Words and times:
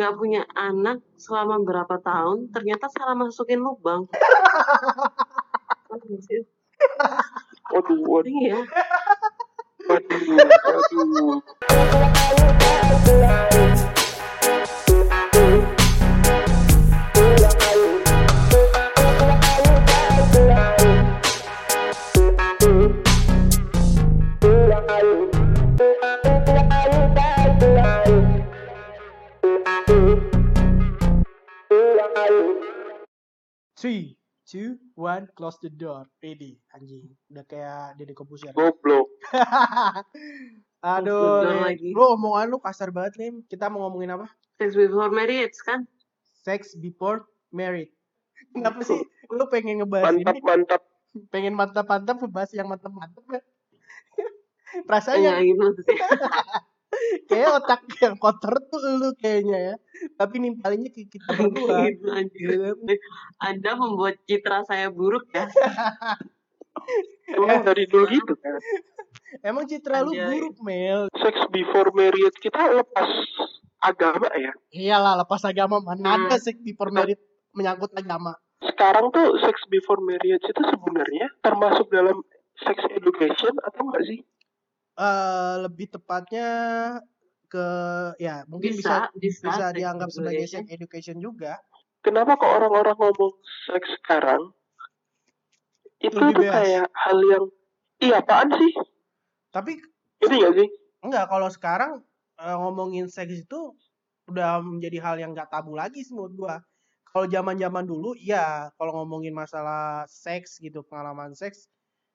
nggak 0.00 0.16
punya 0.16 0.48
anak 0.56 1.04
selama 1.20 1.60
berapa 1.60 2.00
tahun, 2.00 2.48
ternyata 2.56 2.88
salah 2.88 3.12
masukin 3.12 3.60
lubang. 3.60 4.08
Waduh. 5.92 6.16
Waduh, 7.68 8.24
Iya. 8.24 8.64
waduh, 9.84 10.20
waduh. 13.04 13.49
One, 35.00 35.24
close 35.32 35.56
the 35.64 35.72
door. 35.72 36.04
Pede, 36.20 36.60
anjing. 36.76 37.08
Udah 37.32 37.44
kayak 37.48 37.96
Deddy 37.96 38.12
Kobusier. 38.12 38.52
Goblok. 38.52 39.08
Aduh, 40.84 41.44
Lim. 41.44 41.60
lagi. 41.64 41.88
lu 41.96 42.04
omongan 42.16 42.52
lu 42.52 42.60
kasar 42.60 42.92
banget, 42.92 43.16
Lim. 43.16 43.34
Kita 43.48 43.72
mau 43.72 43.88
ngomongin 43.88 44.20
apa? 44.20 44.28
Sex 44.60 44.76
before 44.76 45.08
marriage 45.08 45.56
kan? 45.64 45.88
Sex 46.44 46.76
before 46.76 47.24
married. 47.48 47.88
Kenapa 48.52 48.80
sih 48.84 49.00
lu 49.30 49.44
pengen 49.48 49.80
ngebahas 49.84 50.12
Mantap, 50.12 50.34
ini? 50.36 50.40
mantap. 50.44 50.82
Pengen 51.30 51.54
mantap-mantap 51.56 52.16
ngebahas 52.20 52.50
yang 52.56 52.68
mantap-mantap 52.68 53.24
kan? 53.24 53.42
Enggak 54.16 54.84
Perasaannya 54.86 55.32
gitu 55.48 55.60
maksudnya. 55.60 55.96
kayak 57.26 57.50
otak 57.62 57.80
yang 58.00 58.16
kotor 58.16 58.54
tuh 58.68 58.80
lu 58.98 59.10
kayaknya 59.16 59.58
ya. 59.72 59.74
Tapi 60.16 60.36
nimpalinnya 60.40 60.90
ke 60.90 61.08
kita 61.08 61.30
berdua. 61.36 61.88
gitu 61.88 62.06
anjir. 62.10 62.48
Gitu. 62.48 62.94
Anda 63.40 63.76
membuat 63.76 64.20
citra 64.24 64.64
saya 64.64 64.88
buruk 64.88 65.28
ya. 65.32 65.46
Emang 67.36 67.62
dari 67.62 67.84
dulu 67.86 68.06
gitu 68.08 68.34
kan. 68.38 68.56
Emang 69.42 69.64
citra 69.66 70.02
lu 70.02 70.12
buruk, 70.12 70.56
Mel. 70.62 71.06
Sex 71.18 71.34
before 71.50 71.90
marriage 71.94 72.36
kita 72.40 72.58
lepas 72.74 73.10
agama 73.80 74.28
ya. 74.36 74.52
Iyalah, 74.70 75.20
lepas 75.24 75.40
agama 75.46 75.80
mana 75.80 76.04
Hmm. 76.04 76.26
ada 76.28 76.36
sex 76.36 76.58
before 76.60 76.90
married 76.90 77.20
menyangkut 77.52 77.90
agama. 77.94 78.36
Sekarang 78.60 79.08
tuh 79.08 79.40
sex 79.40 79.56
before 79.68 80.04
marriage 80.04 80.44
itu 80.44 80.62
sebenarnya 80.62 81.32
termasuk 81.40 81.88
dalam 81.88 82.20
sex 82.60 82.76
education 82.92 83.56
atau 83.64 83.80
enggak 83.88 84.04
sih? 84.04 84.20
Eh 85.00 85.54
lebih 85.64 85.86
tepatnya 85.96 86.48
ke 87.50 87.66
ya 88.22 88.44
mungkin 88.46 88.76
bisa 88.78 89.10
Bisa, 89.16 89.42
bisa, 89.48 89.64
dianggap 89.74 90.08
sebagai 90.12 90.44
education. 90.46 90.62
sex 90.68 90.76
education 90.76 91.16
juga. 91.18 91.52
Kenapa 92.00 92.36
kok 92.38 92.48
orang-orang 92.48 92.96
ngomong 92.96 93.32
seks 93.68 93.88
sekarang 94.00 94.52
itu 96.00 96.16
Lebih 96.16 96.32
tuh 96.36 96.44
bebas. 96.46 96.54
kayak 96.56 96.86
hal 96.96 97.18
yang 97.28 97.44
iya 98.00 98.16
apaan 98.24 98.48
sih? 98.56 98.72
Tapi 99.52 99.72
Ini 100.20 100.36
gak 100.46 100.54
sih? 100.56 100.68
enggak 101.04 101.24
kalau 101.32 101.48
sekarang 101.48 101.92
eh, 102.40 102.56
ngomongin 102.56 103.08
seks 103.08 103.44
itu 103.44 103.74
udah 104.30 104.62
menjadi 104.62 104.98
hal 105.02 105.16
yang 105.18 105.30
nggak 105.34 105.50
tabu 105.50 105.74
lagi 105.74 106.04
sih 106.06 106.14
menurut 106.14 106.34
gua. 106.38 106.56
Kalau 107.10 107.26
zaman-zaman 107.26 107.84
dulu 107.84 108.14
ya 108.14 108.70
kalau 108.78 109.02
ngomongin 109.02 109.34
masalah 109.34 110.06
seks 110.06 110.62
gitu, 110.62 110.86
pengalaman 110.86 111.34
seks 111.34 111.66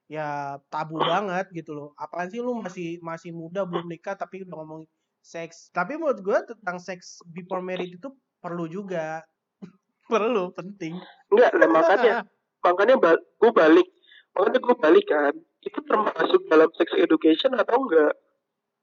ya 0.05 0.59
tabu 0.69 1.01
banget 1.01 1.49
gitu 1.51 1.73
loh. 1.73 1.89
Apaan 1.97 2.29
sih 2.29 2.39
lu 2.41 2.61
masih 2.61 3.01
masih 3.01 3.31
muda 3.33 3.65
belum 3.65 3.89
nikah 3.89 4.13
tapi 4.17 4.45
udah 4.45 4.55
ngomongin 4.61 4.89
seks. 5.25 5.73
Tapi 5.73 5.97
menurut 5.97 6.21
gua 6.21 6.45
tentang 6.45 6.77
seks 6.77 7.21
before 7.33 7.61
married 7.61 7.97
itu 7.97 8.09
perlu 8.41 8.69
juga. 8.69 9.25
perlu, 10.11 10.53
penting. 10.53 10.97
Enggak, 11.33 11.51
lah 11.57 11.69
makanya 11.69 12.15
makanya 12.65 12.95
ba 12.97 13.11
gue 13.13 13.51
balik 13.53 13.87
makanya 14.33 14.59
gue 14.59 14.75
balik 14.81 15.05
kan 15.05 15.33
itu 15.61 15.79
termasuk 15.85 16.41
dalam 16.49 16.69
sex 16.73 16.89
education 16.97 17.53
atau 17.53 17.77
enggak 17.85 18.13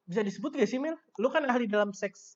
Bisa 0.06 0.22
disebut 0.22 0.54
gak 0.58 0.70
sih 0.70 0.82
Mel? 0.82 0.98
Lu 1.22 1.30
kan 1.30 1.46
ahli 1.46 1.70
dalam 1.70 1.94
seks. 1.94 2.34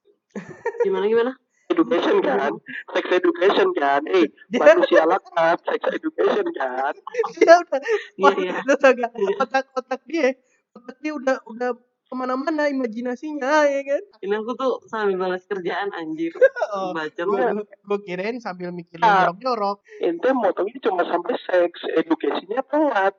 Gimana 0.86 1.10
gimana? 1.10 1.32
Education 1.76 2.16
kan 2.18 2.52
sex 2.90 3.04
education 3.12 3.68
kan 3.72 4.02
eh 4.08 4.26
Dia, 4.48 4.58
manusia 4.64 5.02
lengkap 5.04 5.58
sex 5.62 5.80
education 5.92 6.46
kan 6.50 6.94
dia 7.36 7.54
udah, 7.58 7.80
Iya, 8.16 8.30
iya. 8.40 8.52
gak? 8.64 9.12
Otak-otak 9.38 10.00
dia, 10.04 10.34
otak 10.72 10.96
dia 10.98 11.12
udah 11.12 11.36
udah 11.44 11.70
ke 12.06 12.14
mana-mana 12.14 12.66
imajinasinya 12.66 13.66
ya 13.66 13.82
kan? 13.82 14.02
Ini 14.22 14.34
aku 14.38 14.54
tuh 14.54 14.78
sambil 14.86 15.18
balas 15.18 15.42
kerjaan 15.42 15.90
anjir. 15.90 16.30
Oh, 16.70 16.90
Baca 16.90 17.18
gue 17.18 17.42
lu. 17.50 17.62
gue 17.66 17.98
kirain 18.02 18.38
sambil 18.38 18.70
mikirin 18.70 19.02
Ah. 19.02 19.26
jorok-jorok. 19.26 19.82
ente 20.00 20.30
motongnya 20.30 20.78
cuma 20.80 21.02
sampai 21.02 21.34
sex 21.42 21.70
educationnya 21.92 22.62
telat 22.64 23.14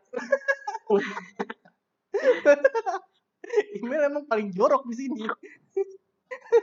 Email 3.78 4.01
emang 4.07 4.25
paling 4.25 4.50
jorok 4.51 4.84
di 4.88 4.95
sini. 4.97 5.22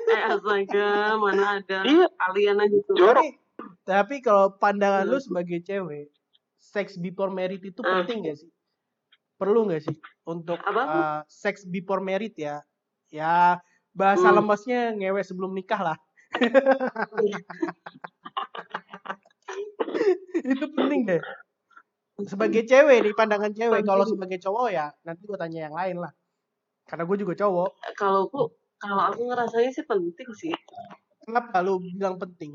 Eh 0.06 0.22
astaga, 0.26 1.16
mana 1.16 1.60
ada 1.60 1.78
Iya. 1.84 2.06
kalian 2.10 2.56
aja 2.60 2.78
tuh. 2.84 2.94
jorok 2.96 3.20
Tapi, 3.20 3.28
tapi 3.84 4.16
kalau 4.20 4.54
pandangan 4.54 5.04
lu 5.04 5.18
sebagai 5.18 5.60
cewek, 5.60 6.08
seks 6.56 6.96
before 6.96 7.28
married 7.28 7.60
itu 7.60 7.80
Ah. 7.80 8.00
penting 8.00 8.24
gak 8.24 8.36
sih? 8.38 8.50
Perlu 9.34 9.66
gak 9.68 9.82
sih 9.82 9.96
untuk 10.24 10.58
Apa? 10.60 10.82
uh, 10.82 11.20
seks 11.26 11.64
before 11.64 12.00
married 12.00 12.34
ya? 12.34 12.60
Ya 13.08 13.60
bahasa 13.92 14.28
Hmm. 14.28 14.36
lemesnya 14.40 14.92
ngewe 14.92 15.20
sebelum 15.22 15.52
nikah 15.52 15.80
lah. 15.80 15.96
itu 20.34 20.64
penting 20.74 21.00
deh. 21.06 21.22
Sebagai 22.26 22.62
cewek 22.62 23.02
nih 23.02 23.12
pandangan 23.12 23.50
cewek, 23.50 23.82
kalau 23.82 24.06
sebagai 24.06 24.38
cowok 24.38 24.70
ya 24.70 24.86
nanti 25.02 25.26
gue 25.26 25.34
tanya 25.34 25.66
yang 25.70 25.74
lain 25.74 25.98
lah. 25.98 26.14
Karena 26.86 27.02
gue 27.06 27.16
juga 27.18 27.34
cowok. 27.34 27.70
Kalau 27.94 28.26
aku 28.26 28.42
kalau 28.84 29.00
aku 29.08 29.20
ngerasanya 29.32 29.70
sih 29.72 29.84
penting 29.88 30.28
sih. 30.36 30.52
Kenapa 31.24 31.64
lu 31.64 31.80
bilang 31.80 32.20
penting? 32.20 32.52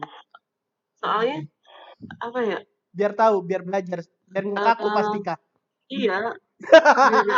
Soalnya 1.01 1.49
apa 2.21 2.39
ya? 2.45 2.59
Biar 2.93 3.17
tahu, 3.17 3.41
biar 3.41 3.65
belajar, 3.65 4.05
biar 4.29 4.45
ngaku 4.45 4.87
pas 4.93 5.07
Eh, 5.09 5.13
nikah. 5.17 5.39
Iya. 5.89 6.17
Biar 7.09 7.33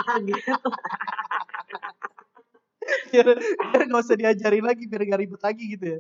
biar 3.12 3.28
biar 3.72 3.82
nggak 3.88 4.04
usah 4.04 4.18
diajarin 4.20 4.66
lagi, 4.68 4.84
biar 4.92 5.02
gak 5.08 5.22
ribet 5.24 5.40
lagi 5.40 5.64
gitu 5.72 5.86
ya. 5.88 6.00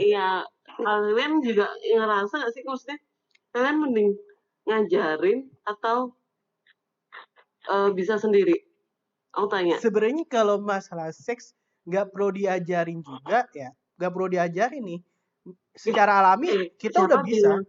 Iya. 0.00 0.28
Kalian 0.72 1.44
juga 1.44 1.68
ngerasa 1.76 2.48
gak 2.48 2.52
sih 2.56 2.64
maksudnya? 2.64 2.96
Kalian 3.52 3.76
mending 3.84 4.16
ngajarin 4.64 5.52
atau 5.68 6.16
eh, 7.68 7.90
bisa 7.92 8.16
sendiri? 8.16 8.71
Aku 9.32 9.46
tanya. 9.48 9.76
Sebenarnya 9.78 10.24
kalau 10.26 10.60
masalah 10.60 11.08
seks 11.10 11.56
nggak 11.82 12.12
perlu 12.12 12.30
diajarin 12.30 13.00
juga 13.00 13.48
ya, 13.50 13.72
nggak 13.96 14.10
perlu 14.12 14.28
diajarin 14.28 14.82
nih. 14.82 15.00
Secara 15.72 16.20
alami 16.20 16.48
Eh, 16.48 16.68
kita 16.76 17.00
siapa 17.00 17.08
udah 17.08 17.18
bisa. 17.24 17.36
bilang? 17.40 17.62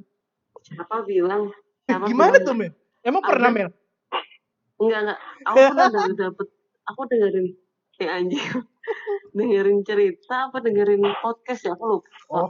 Siapa 0.62 0.96
bilang? 1.04 1.42
Siapa 1.84 2.06
Gimana 2.06 2.36
bilang? 2.36 2.46
tuh 2.46 2.56
Mel? 2.56 2.72
Emang 3.02 3.24
pernah. 3.24 3.50
Mel? 3.50 3.70
Enggak, 4.76 5.00
enggak. 5.02 5.20
Aku 5.44 5.56
pernah 5.72 5.88
dapet, 6.14 6.48
aku 6.84 7.02
dengerin 7.08 7.48
eh 7.98 8.10
anjing. 8.10 8.44
dengerin 9.38 9.80
cerita 9.82 10.52
apa 10.52 10.60
dengerin 10.60 11.00
podcast 11.24 11.64
ya? 11.64 11.74
Aku 11.74 11.86
lupa. 11.88 12.10
Oh, 12.30 12.48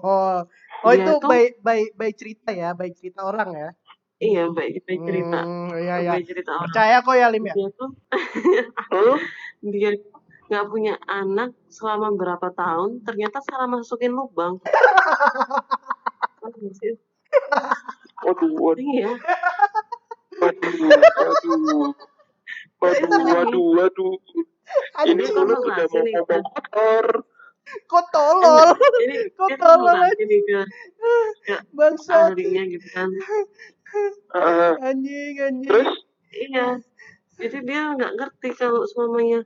oh 0.83 0.91
Dia 0.91 0.99
itu 0.99 1.11
tuh- 1.15 1.29
baik 1.29 1.61
baik 1.61 1.89
baik 1.93 2.15
cerita 2.17 2.49
ya, 2.49 2.73
baik 2.73 2.97
cerita 2.97 3.21
orang 3.23 3.49
ya. 3.53 3.69
Iya, 4.23 4.43
baik, 4.49 4.87
baik 4.87 5.01
cerita. 5.03 5.39
Hmm, 5.43 5.69
iya 5.75 5.95
ya. 5.99 6.11
Baik 6.15 6.25
cerita 6.31 6.51
orang. 6.55 6.63
Percaya 6.71 6.95
kok 7.03 7.15
ya 7.19 7.27
Lim 7.27 7.43
ya. 7.43 7.53
Dia 7.59 7.67
tuh 7.75 7.89
Hmm? 8.93 9.17
dia 9.63 9.91
nggak 10.47 10.65
punya 10.69 10.93
anak 11.07 11.49
selama 11.67 12.13
berapa 12.13 12.47
tahun, 12.53 13.03
ternyata 13.03 13.41
salah 13.43 13.67
masukin 13.67 14.11
lubang. 14.15 14.59
Waduh, 16.43 16.71
waduh 18.27 18.51
waduh 18.59 18.83
Iya. 18.83 19.11
waduh 20.39 20.73
waduh 20.83 21.91
waduh 22.79 23.21
waduh 23.23 23.67
waduh 23.79 24.13
ini 25.07 25.23
dulu 25.27 25.53
udah 25.67 25.85
mau 25.87 26.03
ngomong 26.03 26.43
kotor 26.51 27.07
kok 27.87 28.05
tolol, 28.11 28.75
Ini 29.07 29.15
Kok 29.39 29.49
tolol 29.55 30.03
bangsat. 31.71 32.35
ahlinya 32.35 32.63
gitu 32.67 32.87
kan. 32.91 33.07
Anjing, 34.87 35.35
anjing. 35.39 35.69
terus 35.69 35.89
Iya. 36.33 36.81
Jadi 37.37 37.57
dia 37.65 37.81
nggak 37.97 38.13
ngerti 38.17 38.49
kalau 38.57 38.85
semuanya 38.85 39.45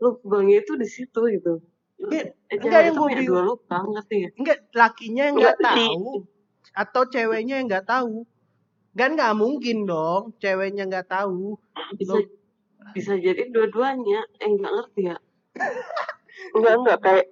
lubangnya 0.00 0.64
itu 0.64 0.72
di 0.80 0.88
situ 0.88 1.20
gitu. 1.28 1.60
Eh, 2.00 2.32
enggak, 2.48 2.88
cewek 2.88 2.96
yang 2.96 2.96
bingung. 2.96 3.28
dua 3.28 3.42
lubang, 3.44 3.84
ngerti 3.92 4.16
ya? 4.24 4.30
Enggak, 4.40 4.58
lakinya 4.72 5.22
yang 5.28 5.36
nggak 5.36 5.56
Enggak 5.60 5.76
sih. 5.76 5.88
tahu 5.92 6.08
atau 6.70 7.02
ceweknya 7.12 7.54
yang 7.60 7.66
nggak 7.68 7.86
tahu. 7.88 8.24
Kan 8.96 9.10
nggak 9.16 9.36
mungkin 9.36 9.84
dong, 9.84 10.32
ceweknya 10.40 10.88
nggak 10.88 11.08
tahu. 11.12 11.60
Bisa 12.00 12.16
Loh. 12.16 12.24
bisa 12.96 13.12
jadi 13.20 13.52
dua-duanya 13.52 14.24
eh 14.40 14.48
nggak 14.48 14.72
ngerti 14.72 15.00
ya. 15.12 15.16
enggak 16.56 16.74
enggak 16.80 16.98
kayak 17.04 17.26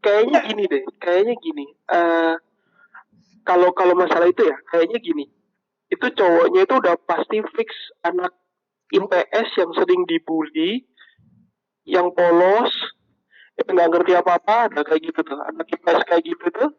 kayaknya 0.00 0.38
gini 0.48 0.62
deh, 0.72 0.82
kayaknya 0.96 1.34
gini. 1.44 1.64
eh 1.92 2.34
kalau 3.44 3.72
kalau 3.72 3.92
masalah 3.96 4.28
itu 4.28 4.44
ya, 4.44 4.56
kayaknya 4.68 4.98
gini. 5.00 5.24
Itu 5.88 6.06
cowoknya 6.12 6.68
itu 6.68 6.74
udah 6.76 6.94
pasti 7.08 7.40
fix 7.56 7.72
anak 8.04 8.36
IPS 8.92 9.48
yang 9.60 9.70
sering 9.76 10.02
dibully, 10.08 10.84
yang 11.84 12.08
polos, 12.12 12.72
yang 13.60 13.76
nggak 13.76 13.90
ngerti 13.92 14.12
apa-apa, 14.16 14.72
ada 14.72 14.80
kayak 14.84 15.12
gitu 15.12 15.20
tuh. 15.24 15.40
Anak 15.44 15.68
IPS 15.68 16.02
kayak 16.08 16.24
gitu 16.24 16.46
tuh. 16.52 16.70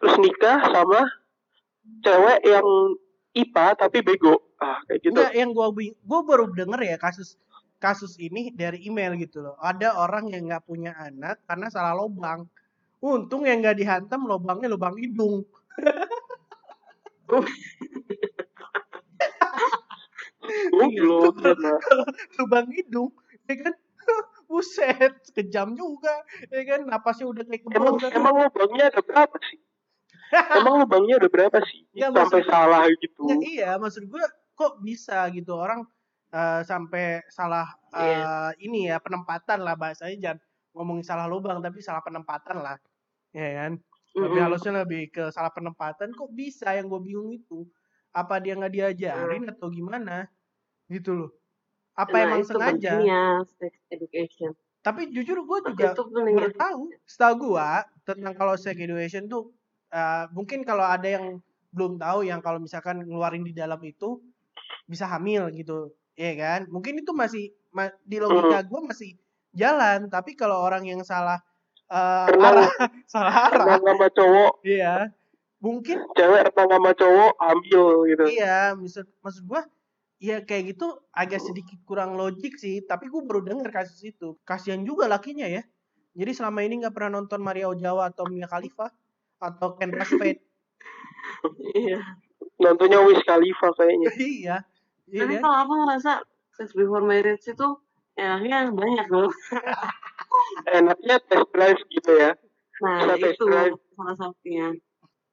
Terus 0.00 0.16
nikah 0.20 0.60
sama 0.72 1.00
cewek 2.04 2.40
yang 2.44 2.68
IPA 3.36 3.66
tapi 3.76 4.00
bego. 4.00 4.40
Ah, 4.60 4.80
kayak 4.88 5.00
gitu. 5.04 5.16
Enggak, 5.16 5.32
yang 5.36 5.50
gua 5.52 5.68
gua 6.04 6.20
baru 6.24 6.48
denger 6.52 6.80
ya 6.80 6.96
kasus 6.96 7.36
kasus 7.76 8.16
ini 8.16 8.48
dari 8.52 8.88
email 8.88 9.16
gitu 9.20 9.44
loh. 9.44 9.56
Ada 9.60 10.00
orang 10.00 10.32
yang 10.32 10.48
nggak 10.48 10.64
punya 10.64 10.96
anak 10.96 11.44
karena 11.44 11.68
salah 11.68 11.92
lobang. 11.92 12.48
Untung 13.04 13.44
yang 13.44 13.60
nggak 13.60 13.76
dihantam 13.76 14.24
lobangnya 14.24 14.72
lubang 14.72 14.96
hidung. 14.96 15.44
Goblok, 20.70 21.34
karena 21.38 21.72
lubang 22.38 22.68
hidung, 22.70 23.12
ya 23.46 23.54
kan? 23.60 23.74
Buset, 24.50 25.14
kejam 25.34 25.74
juga, 25.74 26.22
ya 26.48 26.62
kan? 26.62 26.86
Napasnya 26.86 27.26
udah 27.26 27.42
kayak 27.42 27.66
Emang 27.66 27.98
kebang. 27.98 28.12
emang 28.14 28.34
lubangnya 28.46 28.84
ada 28.90 29.00
berapa 29.02 29.36
sih? 29.42 29.58
Emang 30.58 30.74
lubangnya 30.82 31.14
ada 31.22 31.28
berapa 31.30 31.58
sih? 31.66 31.82
Ya, 31.90 32.10
Sampai 32.10 32.42
maksud- 32.42 32.50
salah 32.50 32.82
gitu. 32.98 33.22
Ya, 33.26 33.36
iya, 33.42 33.70
maksud 33.76 34.06
gue 34.06 34.22
kok 34.54 34.78
bisa 34.80 35.26
gitu 35.30 35.54
orang 35.54 35.82
eh, 36.30 36.62
sampai 36.62 37.22
salah 37.28 37.66
eh, 37.90 38.50
ini 38.60 38.90
ya 38.90 38.98
penempatan 38.98 39.62
lah 39.62 39.74
bahasanya 39.74 40.16
jangan 40.18 40.38
ngomongin 40.74 41.06
salah 41.06 41.26
lubang 41.26 41.58
tapi 41.58 41.80
salah 41.80 42.02
penempatan 42.02 42.58
lah, 42.60 42.76
ya 43.32 43.48
kan? 43.64 43.72
Lebih 44.16 44.32
Mm-mm. 44.32 44.44
halusnya 44.48 44.72
lebih 44.84 45.08
ke 45.10 45.28
salah 45.28 45.50
penempatan 45.50 46.12
kok 46.12 46.30
bisa 46.32 46.72
yang 46.72 46.86
gue 46.86 47.00
bingung 47.00 47.32
itu 47.32 47.64
apa 48.10 48.40
dia 48.40 48.56
nggak 48.56 48.72
diajarin 48.72 49.44
atau 49.48 49.68
gimana 49.68 50.24
gitu 50.88 51.10
loh. 51.12 51.30
Apa 51.96 52.12
Nah, 52.12 52.22
emang 52.28 52.40
itu 52.44 52.48
sengaja? 52.52 52.92
pentingnya 52.92 53.22
sex 53.56 53.72
education. 53.88 54.52
tapi 54.80 55.10
jujur 55.10 55.42
gue 55.42 55.58
juga 55.74 55.98
baru 55.98 56.54
tahu 56.54 56.82
setahu 57.02 57.34
gue 57.50 57.68
tentang 58.06 58.34
kalau 58.38 58.54
sex 58.54 58.78
education 58.78 59.26
tuh 59.26 59.50
eh, 59.90 60.24
mungkin 60.30 60.62
kalau 60.62 60.86
ada 60.86 61.10
yang 61.10 61.42
belum 61.74 61.98
tahu 61.98 62.22
yang 62.22 62.38
kalau 62.38 62.62
misalkan 62.62 63.02
ngeluarin 63.02 63.42
di 63.42 63.50
dalam 63.50 63.82
itu 63.82 64.22
bisa 64.86 65.10
hamil 65.10 65.50
gitu 65.50 65.90
ya 66.14 66.32
kan? 66.38 66.70
Mungkin 66.70 67.02
itu 67.02 67.10
masih 67.10 67.50
ma- 67.74 67.90
di 68.06 68.22
logika 68.22 68.62
gue 68.62 68.80
masih 68.86 69.10
jalan 69.50 70.06
tapi 70.06 70.38
kalau 70.38 70.62
orang 70.62 70.86
yang 70.86 71.02
salah 71.02 71.42
Renang, 71.90 72.54
arah 72.62 72.70
salah 73.12 73.34
arah. 73.50 73.66
Sama 73.82 74.06
cowok, 74.10 74.52
iya. 74.62 75.10
Mungkin 75.58 75.98
cewek 76.14 76.46
sama 76.54 76.94
cowok 76.94 77.32
hamil 77.42 77.86
gitu. 78.06 78.24
iya 78.28 78.70
maksud 78.74 79.06
maksud 79.18 79.42
gue 79.42 79.60
ya 80.16 80.40
kayak 80.44 80.76
gitu 80.76 80.86
agak 81.12 81.44
sedikit 81.44 81.76
kurang 81.84 82.16
logik 82.16 82.56
sih 82.56 82.80
tapi 82.84 83.12
gue 83.12 83.20
baru 83.20 83.44
denger 83.44 83.68
kasus 83.68 84.00
itu 84.00 84.36
kasihan 84.48 84.80
juga 84.80 85.04
lakinya 85.06 85.44
ya 85.44 85.60
jadi 86.16 86.32
selama 86.32 86.64
ini 86.64 86.80
nggak 86.80 86.94
pernah 86.96 87.20
nonton 87.20 87.44
Maria 87.44 87.68
Ojawa 87.68 88.08
atau 88.08 88.24
Mia 88.28 88.48
Khalifa 88.48 88.88
atau 89.36 89.76
Ken 89.76 89.92
Spade 90.00 90.40
Iya. 91.76 92.00
Nontonnya 92.56 93.02
Wiz 93.04 93.20
Khalifa 93.26 93.68
kayaknya. 93.76 94.08
iya 94.16 94.56
iya 95.10 95.22
Tapi 95.26 95.34
kan? 95.36 95.42
kalau 95.44 95.56
aku 95.66 95.72
ngerasa 95.84 96.12
sex 96.56 96.72
before 96.72 97.04
marriage 97.04 97.44
itu 97.44 97.68
enaknya 98.16 98.72
banyak 98.72 99.06
loh. 99.12 99.28
Enaknya 100.78 101.16
test 101.26 101.48
drive 101.52 101.80
gitu 101.90 102.10
ya. 102.16 102.32
Nah 102.80 103.16
Bisa 103.16 103.34
itu 103.34 103.44
salah 103.96 104.16
satunya. 104.16 104.72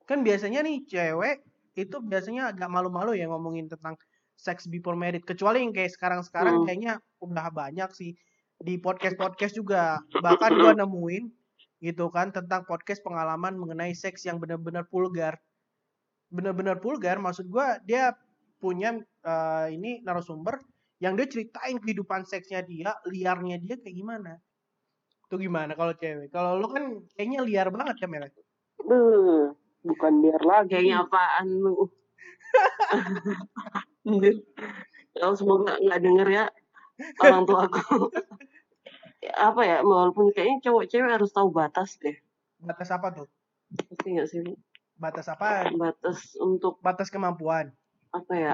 kan 0.03 0.19
biasanya 0.19 0.59
nih 0.67 0.83
cewek 0.83 1.47
itu 1.79 1.95
biasanya 2.03 2.51
agak 2.51 2.67
malu-malu 2.67 3.15
ya 3.15 3.23
ngomongin 3.31 3.71
tentang 3.71 3.95
sex 4.35 4.65
before 4.67 4.97
married 4.97 5.23
kecuali 5.23 5.63
yang 5.63 5.73
kayak 5.73 5.93
sekarang-sekarang 5.93 6.61
Hmm. 6.61 6.65
kayaknya 6.67 6.93
udah 7.23 7.47
banyak 7.53 7.89
sih 7.95 8.11
di 8.59 8.79
podcast-podcast 8.79 9.53
juga 9.55 9.97
bahkan 10.25 10.53
gua 10.55 10.73
nemuin 10.77 11.29
gitu 11.83 12.07
kan 12.11 12.31
tentang 12.31 12.63
podcast 12.63 13.03
pengalaman 13.03 13.59
mengenai 13.59 13.91
seks 13.91 14.23
yang 14.23 14.39
benar-benar 14.39 14.87
vulgar 14.87 15.35
benar-benar 16.31 16.79
vulgar 16.79 17.19
maksud 17.19 17.47
gua 17.51 17.77
dia 17.83 18.15
punya 18.57 18.95
eh, 19.03 19.67
ini 19.75 19.99
narasumber 20.03 20.59
yang 21.03 21.19
dia 21.19 21.27
ceritain 21.27 21.77
kehidupan 21.83 22.23
seksnya 22.23 22.63
dia 22.63 22.95
liarnya 23.11 23.59
dia 23.59 23.75
kayak 23.75 23.95
gimana 23.95 24.39
itu 25.27 25.35
gimana 25.49 25.75
kalau 25.75 25.91
cewek 25.97 26.31
kalau 26.31 26.55
lu 26.61 26.67
kan 26.71 27.03
kayaknya 27.19 27.43
liar 27.43 27.67
banget 27.73 27.99
ya 27.99 28.07
Mel 28.07 28.27
bukan 29.83 30.13
biar 30.23 30.41
lagi. 30.41 30.71
Kayaknya 30.71 31.03
apaan 31.03 31.47
lu? 31.59 31.75
Anjir. 34.03 34.35
Ya 35.13 35.29
semoga 35.37 35.77
nggak 35.79 36.01
denger 36.03 36.27
ya 36.29 36.45
orang 37.21 37.43
tua 37.47 37.67
aku. 37.67 37.79
Ya, 39.23 39.31
apa 39.39 39.63
ya 39.63 39.79
walaupun 39.79 40.35
kayaknya 40.35 40.59
cowok 40.67 40.83
cewek 40.91 41.15
harus 41.15 41.31
tahu 41.31 41.47
batas 41.47 41.95
deh. 41.95 42.11
batas 42.59 42.91
apa 42.91 43.07
tuh 43.15 43.27
Pasti 43.71 44.07
nggak 44.11 44.27
sih? 44.27 44.43
Batas 44.99 45.31
apa 45.31 45.71
Batas 45.71 46.35
untuk 46.35 46.83
batas 46.83 47.07
kemampuan 47.07 47.71
apa 48.11 48.33
ya? 48.35 48.53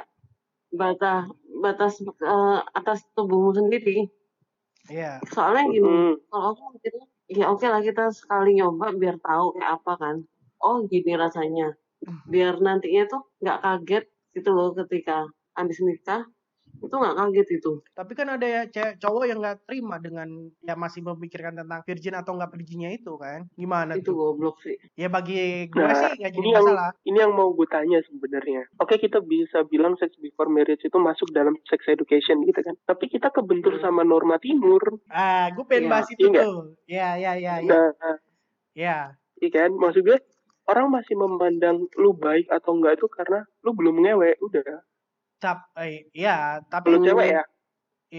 Batas 0.69 1.25
batas 1.57 1.98
eh, 2.06 2.60
atas 2.78 3.01
tubuhmu 3.18 3.57
sendiri. 3.57 4.13
iya 4.94 5.18
Soalnya 5.25 5.74
gini, 5.74 5.90
Hmm. 5.90 6.13
kalau 6.30 6.54
aku 6.54 6.62
mikirnya 6.78 7.06
ya 7.25 7.46
oke 7.50 7.66
lah 7.66 7.81
kita 7.81 8.13
sekali 8.13 8.54
nyoba 8.54 8.94
biar 8.94 9.18
tahu 9.18 9.57
kayak 9.57 9.81
apa 9.81 9.94
kan. 9.98 10.16
Oh 10.62 10.86
gini 10.86 11.18
rasanya. 11.18 11.74
Biar 12.30 12.62
nantinya 12.62 13.10
tuh 13.10 13.25
nggak 13.42 13.57
kaget 13.66 14.06
gitu 14.38 14.54
loh 14.54 14.78
ketika 14.78 15.25
habis 15.60 15.84
nikah 15.84 16.24
itu 16.80 16.96
nggak 16.96 17.12
kaget 17.12 17.48
itu. 17.60 17.72
tapi 17.92 18.14
kan 18.14 18.28
ada 18.30 18.48
ya 18.48 18.62
cewek 18.66 19.04
cowok 19.04 19.28
yang 19.28 19.44
nggak 19.44 19.68
terima 19.68 20.00
dengan 20.00 20.30
ya 20.62 20.80
masih 20.80 21.04
memikirkan 21.04 21.52
tentang 21.54 21.84
virgin 21.84 22.16
atau 22.16 22.32
nggak 22.32 22.56
virginnya 22.56 22.90
itu 22.90 23.20
kan 23.20 23.52
gimana 23.54 24.00
Itu 24.00 24.14
tuh 24.14 24.16
goblok 24.16 24.64
sih. 24.64 24.80
ya 24.96 25.12
bagi 25.12 25.68
gue 25.68 25.76
Nah, 25.76 25.92
sih 25.92 26.16
nggak 26.16 26.32
jadi 26.32 26.40
ini 26.40 26.50
yang 26.50 26.64
masalah 26.64 26.90
ini 27.04 27.18
yang 27.20 27.34
mau 27.34 27.52
gue 27.52 27.68
tanya 27.68 28.00
sebenarnya. 28.02 28.64
Oke 28.80 28.96
kita 28.96 29.20
bisa 29.20 29.68
bilang 29.68 30.00
sex 30.00 30.16
before 30.18 30.48
marriage 30.48 30.80
itu 30.80 30.96
masuk 30.96 31.28
dalam 31.30 31.58
sex 31.68 31.84
education 31.86 32.48
gitu 32.48 32.64
kan. 32.64 32.78
Tapi 32.86 33.12
kita 33.12 33.28
kebentur 33.28 33.76
Hmm. 33.76 33.84
sama 33.84 34.08
norma 34.08 34.40
timur. 34.40 34.80
ah 35.12 35.52
gue 35.52 35.66
pengen 35.66 35.84
Iya, 35.84 35.92
bahas 35.92 36.08
itu 36.08 36.26
iya 36.26 36.40
tuh 36.40 36.64
ya 36.88 37.08
ya 37.18 37.32
ya 37.36 37.54
ya 37.60 37.68
Nah, 37.68 37.90
ya 38.72 38.98
iya 39.36 39.50
kan? 39.50 39.70
Maksud 39.74 40.00
gue 40.02 40.16
orang 40.64 40.88
masih 40.88 41.18
memandang 41.18 41.75
lu 41.98 42.16
baik 42.16 42.48
atau 42.48 42.72
enggak 42.72 42.96
itu 42.96 43.10
karena 43.10 43.44
lu 43.60 43.74
belum 43.74 44.00
ngewe, 44.00 44.38
udah. 44.39 44.86
Cap 45.43 45.60
eh, 45.79 46.08
ya 46.25 46.60
tapi 46.72 46.88
Kalau 46.91 47.00
cewek 47.05 47.27
ya, 47.36 47.41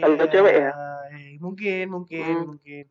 kalau 0.02 0.16
ya, 0.20 0.30
cewek 0.32 0.54
ya? 0.62 0.70
eh, 1.14 1.36
mungkin 1.44 1.84
mungkin 1.94 2.34
Hmm. 2.36 2.48
mungkin 2.50 2.84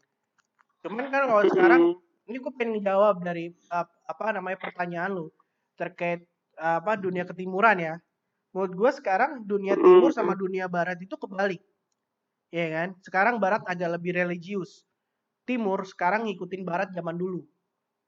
cuman 0.84 1.06
kan 1.14 1.24
kalau 1.30 1.44
sekarang 1.54 1.82
Mm, 1.86 1.94
ini 2.30 2.38
gue 2.44 2.54
pengen 2.60 2.80
jawab 2.88 3.16
dari 3.28 3.52
ap- 3.74 3.96
apa 4.12 4.26
namanya 4.36 4.58
pertanyaan 4.66 5.12
lu 5.18 5.28
terkait 5.80 6.22
apa 6.60 6.92
dunia 7.00 7.24
ketimuran 7.30 7.78
ya. 7.88 7.94
Menurut 8.54 8.74
gue 8.80 8.92
sekarang 9.00 9.32
dunia 9.52 9.76
timur 9.80 10.12
sama 10.14 10.34
dunia 10.38 10.66
barat 10.70 10.98
itu 11.06 11.16
kebalik. 11.24 11.62
Ya 12.54 12.68
kan? 12.76 12.90
Sekarang 13.06 13.36
barat 13.44 13.62
agak 13.72 13.90
lebih 14.00 14.12
religius. 14.20 14.86
Timur 15.50 15.86
sekarang 15.86 16.26
ngikutin 16.30 16.64
barat 16.66 16.90
zaman 16.98 17.18
dulu. 17.18 17.42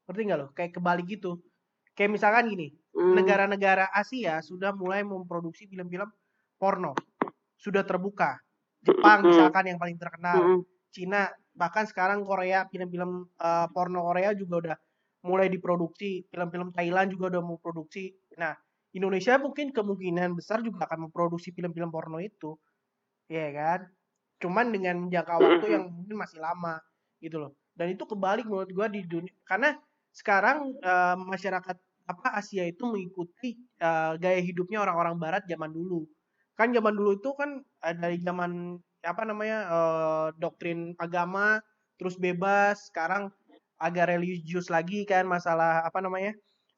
Ngerti 0.08 0.22
nggak 0.28 0.40
lo? 0.42 0.48
Kayak 0.58 0.72
kebalik 0.78 1.06
gitu. 1.10 1.32
Kayak 1.98 2.12
misalkan 2.18 2.46
gini, 2.54 2.68
Hmm. 2.74 2.81
Negara-negara 3.18 3.92
Asia 3.92 4.40
sudah 4.40 4.72
mulai 4.76 5.04
memproduksi 5.04 5.68
film-film 5.68 6.08
porno. 6.56 6.96
Sudah 7.58 7.86
terbuka. 7.86 8.40
Jepang 8.82 9.22
Mm-mm. 9.22 9.30
misalkan 9.30 9.66
yang 9.70 9.78
paling 9.78 9.98
terkenal. 10.02 10.38
Mm-mm. 10.42 10.62
Cina 10.92 11.32
bahkan 11.56 11.88
sekarang 11.88 12.24
Korea 12.24 12.68
film-film 12.68 13.28
eh, 13.40 13.68
porno 13.72 14.08
Korea 14.08 14.32
juga 14.36 14.56
udah 14.68 14.76
mulai 15.28 15.48
diproduksi 15.52 16.26
film-film 16.28 16.74
Thailand 16.74 17.14
juga 17.14 17.38
udah 17.38 17.42
mau 17.44 17.58
produksi 17.62 18.10
nah 18.40 18.56
Indonesia 18.92 19.38
mungkin 19.38 19.72
kemungkinan 19.72 20.36
besar 20.36 20.66
juga 20.66 20.90
akan 20.90 21.08
memproduksi 21.08 21.54
film-film 21.54 21.94
porno 21.94 22.18
itu 22.18 22.58
ya 23.30 23.52
kan 23.54 23.88
cuman 24.42 24.74
dengan 24.74 24.96
jangka 25.08 25.36
waktu 25.38 25.66
yang 25.70 25.86
mungkin 25.94 26.18
masih 26.18 26.42
lama 26.42 26.82
gitu 27.22 27.38
loh 27.38 27.52
dan 27.78 27.94
itu 27.94 28.04
kebalik 28.04 28.50
menurut 28.50 28.72
gua 28.74 28.88
di 28.90 29.06
dunia 29.06 29.32
karena 29.46 29.78
sekarang 30.12 30.76
eh, 30.82 31.16
masyarakat 31.20 31.78
apa 32.08 32.28
Asia 32.40 32.64
itu 32.68 32.84
mengikuti 32.88 33.58
eh, 33.82 34.14
gaya 34.22 34.42
hidupnya 34.42 34.84
orang-orang 34.86 35.16
Barat 35.22 35.44
zaman 35.50 35.72
dulu? 35.74 36.06
Kan 36.58 36.74
zaman 36.76 36.94
dulu 36.98 37.18
itu 37.20 37.30
kan 37.38 37.62
eh, 37.86 37.96
dari 37.98 38.18
zaman 38.22 38.78
apa 39.06 39.24
namanya 39.26 39.58
eh, 39.70 40.28
doktrin 40.42 40.94
agama 41.02 41.60
terus 42.00 42.18
bebas 42.18 42.90
sekarang 42.90 43.30
agak 43.82 44.14
religius 44.18 44.70
lagi 44.70 45.06
kan 45.10 45.26
masalah 45.30 45.82
apa 45.86 46.00
namanya 46.04 46.34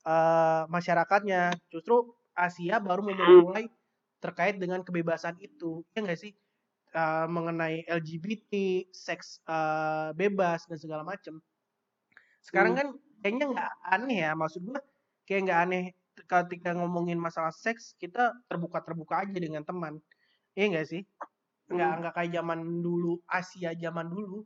eh, 0.08 0.62
masyarakatnya. 0.70 1.58
Justru 1.74 2.14
Asia 2.36 2.82
baru 2.82 3.02
memulai 3.06 3.70
terkait 4.24 4.58
dengan 4.62 4.82
kebebasan 4.86 5.36
itu. 5.44 5.84
Ya 5.96 6.02
nggak 6.06 6.20
sih? 6.20 6.34
Eh, 6.94 7.28
mengenai 7.28 7.84
LGBT 7.90 8.54
seks 8.94 9.42
eh, 9.50 10.10
bebas 10.16 10.66
dan 10.70 10.78
segala 10.80 11.04
macam 11.08 11.42
sekarang 12.44 12.74
Hmm. 12.74 12.80
kan 12.80 12.88
kayaknya 13.24 13.46
nggak 13.56 13.72
aneh 13.94 14.18
ya 14.28 14.32
maksud 14.36 14.62
gua 14.68 14.80
kayak 15.24 15.42
nggak 15.48 15.60
aneh 15.68 15.86
ketika 16.14 16.78
ngomongin 16.78 17.18
masalah 17.18 17.50
seks 17.50 17.98
kita 17.98 18.38
terbuka-terbuka 18.48 19.26
aja 19.26 19.38
dengan 19.38 19.66
teman. 19.66 19.98
Iya 20.54 20.66
nggak 20.78 20.88
sih? 20.88 21.02
Nggak 21.74 21.90
Hmm. 21.90 22.00
nggak 22.04 22.14
kayak 22.14 22.32
zaman 22.38 22.60
dulu 22.86 23.14
Asia 23.26 23.72
zaman 23.74 24.08
dulu. 24.14 24.46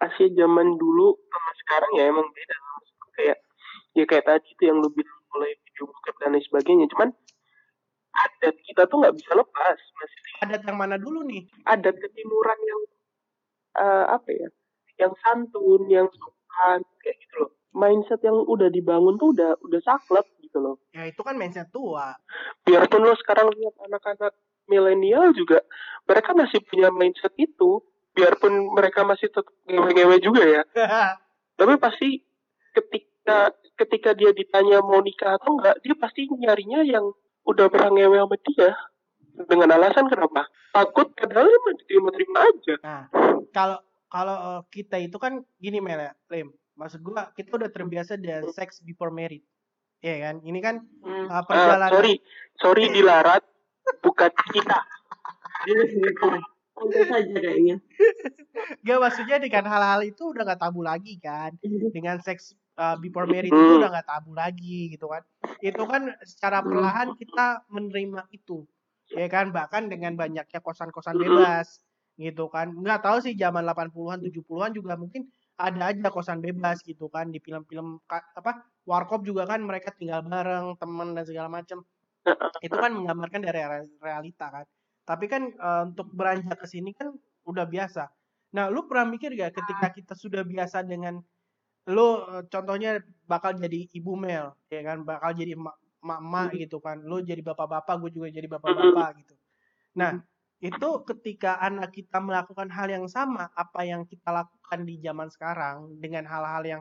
Asia 0.00 0.28
zaman 0.32 0.78
dulu 0.78 1.18
sama 1.28 1.52
sekarang 1.64 1.90
ya 1.98 2.04
emang 2.08 2.26
beda. 2.30 2.56
Kayak 3.18 3.38
ya 3.98 4.04
kayak 4.06 4.24
tadi 4.28 4.48
tuh 4.56 4.64
yang 4.70 4.78
lu 4.78 4.88
bilang 4.94 5.18
mulai 5.34 5.52
video 5.66 5.84
bokep 5.90 6.14
dan 6.22 6.30
lain 6.36 6.44
sebagainya. 6.46 6.86
Cuman 6.94 7.08
adat 8.10 8.56
kita 8.66 8.82
tuh 8.86 8.96
nggak 9.02 9.16
bisa 9.18 9.32
lepas 9.34 9.76
masih 9.76 10.20
adat 10.46 10.62
yang 10.66 10.78
mana 10.78 10.96
dulu 10.96 11.26
nih? 11.26 11.42
Adat 11.66 11.96
ketimuran 11.98 12.58
yang 12.64 12.80
eh, 13.82 14.04
apa 14.14 14.30
ya? 14.30 14.48
Yang 15.00 15.12
santun 15.24 15.82
yang 15.90 16.06
sopan 16.12 16.80
kayak 17.02 17.16
gitu 17.24 17.34
loh 17.44 17.59
mindset 17.70 18.20
yang 18.26 18.34
udah 18.34 18.68
dibangun 18.68 19.16
tuh 19.16 19.34
udah 19.34 19.54
udah 19.62 19.80
saklek 19.82 20.26
gitu 20.42 20.58
loh. 20.58 20.76
Ya 20.90 21.06
itu 21.06 21.20
kan 21.22 21.38
mindset 21.38 21.70
tua. 21.70 22.14
Biarpun 22.66 23.02
lo 23.06 23.14
sekarang 23.18 23.50
lihat 23.54 23.74
anak-anak 23.86 24.34
milenial 24.66 25.34
juga 25.34 25.62
mereka 26.06 26.34
masih 26.34 26.62
punya 26.66 26.90
mindset 26.90 27.34
itu. 27.38 27.82
Biarpun 28.10 28.74
mereka 28.74 29.06
masih 29.06 29.30
tetap 29.30 29.46
ngewe-ngewe 29.70 30.16
juga 30.18 30.42
ya. 30.42 30.62
Tapi 31.58 31.78
pasti 31.78 32.18
ketika 32.74 33.54
ketika 33.78 34.10
dia 34.12 34.34
ditanya 34.34 34.82
mau 34.82 34.98
nikah 35.00 35.38
atau 35.38 35.56
enggak 35.56 35.78
dia 35.80 35.94
pasti 35.96 36.26
nyarinya 36.26 36.82
yang 36.82 37.06
udah 37.46 37.66
pernah 37.70 37.90
ngewe 37.94 38.18
sama 38.18 38.36
dia. 38.42 38.70
Dengan 39.40 39.72
alasan 39.72 40.10
kenapa? 40.10 40.50
Takut 40.74 41.14
padahal 41.16 41.48
emang 41.48 41.76
diterima-terima 41.80 42.38
aja. 42.44 42.74
Nah 42.82 43.02
kalau 43.54 43.78
kalau 44.10 44.36
eh, 44.36 44.60
kita 44.70 44.96
itu 44.98 45.16
kan 45.18 45.42
gini 45.58 45.78
Mel 45.78 46.00
ya 46.00 46.12
Lim 46.30 46.50
maksud 46.80 47.04
gua 47.04 47.28
kita 47.30 47.60
udah 47.60 47.68
terbiasa 47.68 48.16
dengan 48.16 48.48
sex 48.48 48.80
before 48.80 49.12
married 49.12 49.44
ya 50.00 50.16
kan 50.24 50.40
ini 50.40 50.58
kan 50.58 50.80
Hmm. 51.04 51.28
eh, 51.28 51.36
Eh, 51.36 51.42
perjalanan 51.44 51.92
sorry 51.92 52.14
sorry 52.56 52.84
dilarat 52.88 53.44
bukan 54.00 54.32
kita. 54.48 54.78
Santai 56.72 57.04
saja 57.04 57.36
kayaknya. 57.36 57.76
Gak 58.80 58.98
maksudnya 58.98 59.36
dengan 59.36 59.68
hal-hal 59.68 60.00
itu 60.02 60.32
udah 60.32 60.48
gak 60.48 60.60
tabu 60.62 60.80
lagi 60.80 61.20
kan. 61.20 61.52
Dengan 61.92 62.16
seks 62.20 62.56
uh, 62.76 62.96
before 62.96 63.28
married 63.28 63.52
itu 63.52 63.60
Hmm. 63.60 63.80
udah 63.84 63.92
gak 63.92 64.08
tabu 64.08 64.32
lagi 64.32 64.96
gitu 64.96 65.04
kan. 65.04 65.20
Itu 65.60 65.84
kan 65.84 66.16
secara 66.24 66.64
perlahan 66.64 67.12
kita 67.14 67.68
menerima 67.68 68.24
itu. 68.32 68.64
Ya 69.10 69.28
kan 69.28 69.52
bahkan 69.52 69.92
dengan 69.92 70.16
banyaknya 70.16 70.64
kosan-kosan 70.64 71.18
Hmm. 71.18 71.24
bebas 71.28 71.82
gitu 72.16 72.48
kan. 72.48 72.72
Nggak 72.72 73.04
tahu 73.04 73.20
sih 73.20 73.36
zaman 73.36 73.66
80-an 73.66 74.24
70-an 74.24 74.72
juga 74.72 74.96
mungkin 74.96 75.28
ada 75.60 75.92
aja 75.92 76.08
kosan 76.08 76.40
bebas 76.40 76.80
gitu 76.80 77.12
kan 77.12 77.28
di 77.28 77.36
film-film 77.36 78.00
apa 78.08 78.64
warkop 78.88 79.20
juga 79.28 79.44
kan 79.44 79.60
mereka 79.60 79.92
tinggal 79.92 80.24
bareng 80.24 80.80
teman 80.80 81.12
dan 81.12 81.24
segala 81.28 81.48
macam 81.52 81.84
itu 82.60 82.76
kan 82.76 82.92
menggambarkan 82.92 83.40
dari 83.44 83.60
re- 83.60 83.92
realita 84.00 84.46
kan. 84.52 84.66
Tapi 85.04 85.24
kan 85.28 85.42
eh, 85.52 85.82
untuk 85.88 86.08
beranjak 86.12 86.56
ke 86.60 86.66
sini 86.68 86.92
kan 86.96 87.12
udah 87.48 87.64
biasa. 87.68 88.08
Nah 88.56 88.68
lu 88.72 88.84
pernah 88.88 89.06
mikir 89.08 89.36
gak 89.36 89.56
ketika 89.56 89.86
kita 89.96 90.14
sudah 90.16 90.42
biasa 90.44 90.84
dengan 90.84 91.20
lu 91.88 92.08
eh, 92.24 92.44
contohnya 92.48 93.00
bakal 93.28 93.56
jadi 93.56 93.88
ibu 93.96 94.12
Mel 94.16 94.56
ya 94.72 94.80
kan? 94.84 95.04
Bakal 95.04 95.30
jadi 95.36 95.56
emak 95.56 95.76
emak 96.04 96.48
gitu 96.56 96.80
kan. 96.80 97.00
Lu 97.04 97.20
jadi 97.20 97.40
bapak-bapak 97.44 97.94
gue 98.00 98.10
juga 98.16 98.28
jadi 98.32 98.48
bapak-bapak 98.48 99.08
gitu. 99.24 99.34
Nah 99.96 100.20
itu 100.60 100.88
ketika 101.08 101.56
anak 101.56 101.96
kita 101.96 102.20
melakukan 102.20 102.68
hal 102.68 102.92
yang 102.92 103.08
sama 103.08 103.48
apa 103.56 103.80
yang 103.88 104.04
kita 104.04 104.28
lakukan 104.28 104.84
di 104.84 105.00
zaman 105.00 105.32
sekarang 105.32 105.96
dengan 105.96 106.28
hal-hal 106.28 106.62
yang 106.64 106.80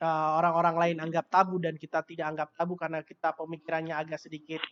eh, 0.00 0.30
orang-orang 0.40 0.76
lain 0.80 0.96
anggap 1.04 1.28
tabu 1.28 1.60
dan 1.60 1.76
kita 1.76 2.00
tidak 2.08 2.32
anggap 2.32 2.48
tabu 2.56 2.80
karena 2.80 3.04
kita 3.04 3.36
pemikirannya 3.36 3.92
agak 3.92 4.24
sedikit 4.24 4.64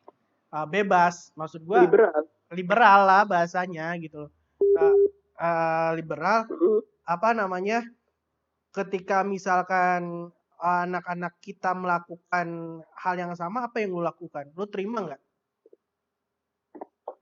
eh, 0.56 0.66
bebas 0.66 1.28
maksud 1.36 1.60
gua 1.68 1.84
liberal 1.84 2.24
liberal 2.48 3.00
lah 3.04 3.22
bahasanya 3.28 3.92
gitu. 4.00 4.32
Eh, 4.60 4.96
eh, 5.44 5.90
liberal 6.00 6.48
Mm. 6.48 6.80
apa 7.08 7.28
namanya 7.36 7.84
ketika 8.72 9.24
misalkan 9.24 10.28
anak-anak 10.58 11.36
kita 11.40 11.72
melakukan 11.76 12.80
hal 12.96 13.14
yang 13.16 13.32
sama 13.36 13.68
apa 13.68 13.80
yang 13.80 13.94
lu 13.94 14.02
lakukan 14.02 14.50
lu 14.58 14.66
terima 14.66 15.06
nggak 15.06 15.22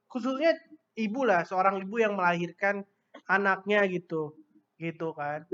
khususnya 0.09 0.57
ibu 0.97 1.21
lah 1.29 1.45
seorang 1.45 1.81
ibu 1.85 1.97
yang 2.01 2.17
melahirkan 2.17 2.83
anaknya 3.29 3.85
gitu 3.89 4.35
gitu 4.81 5.13
kan 5.17 5.45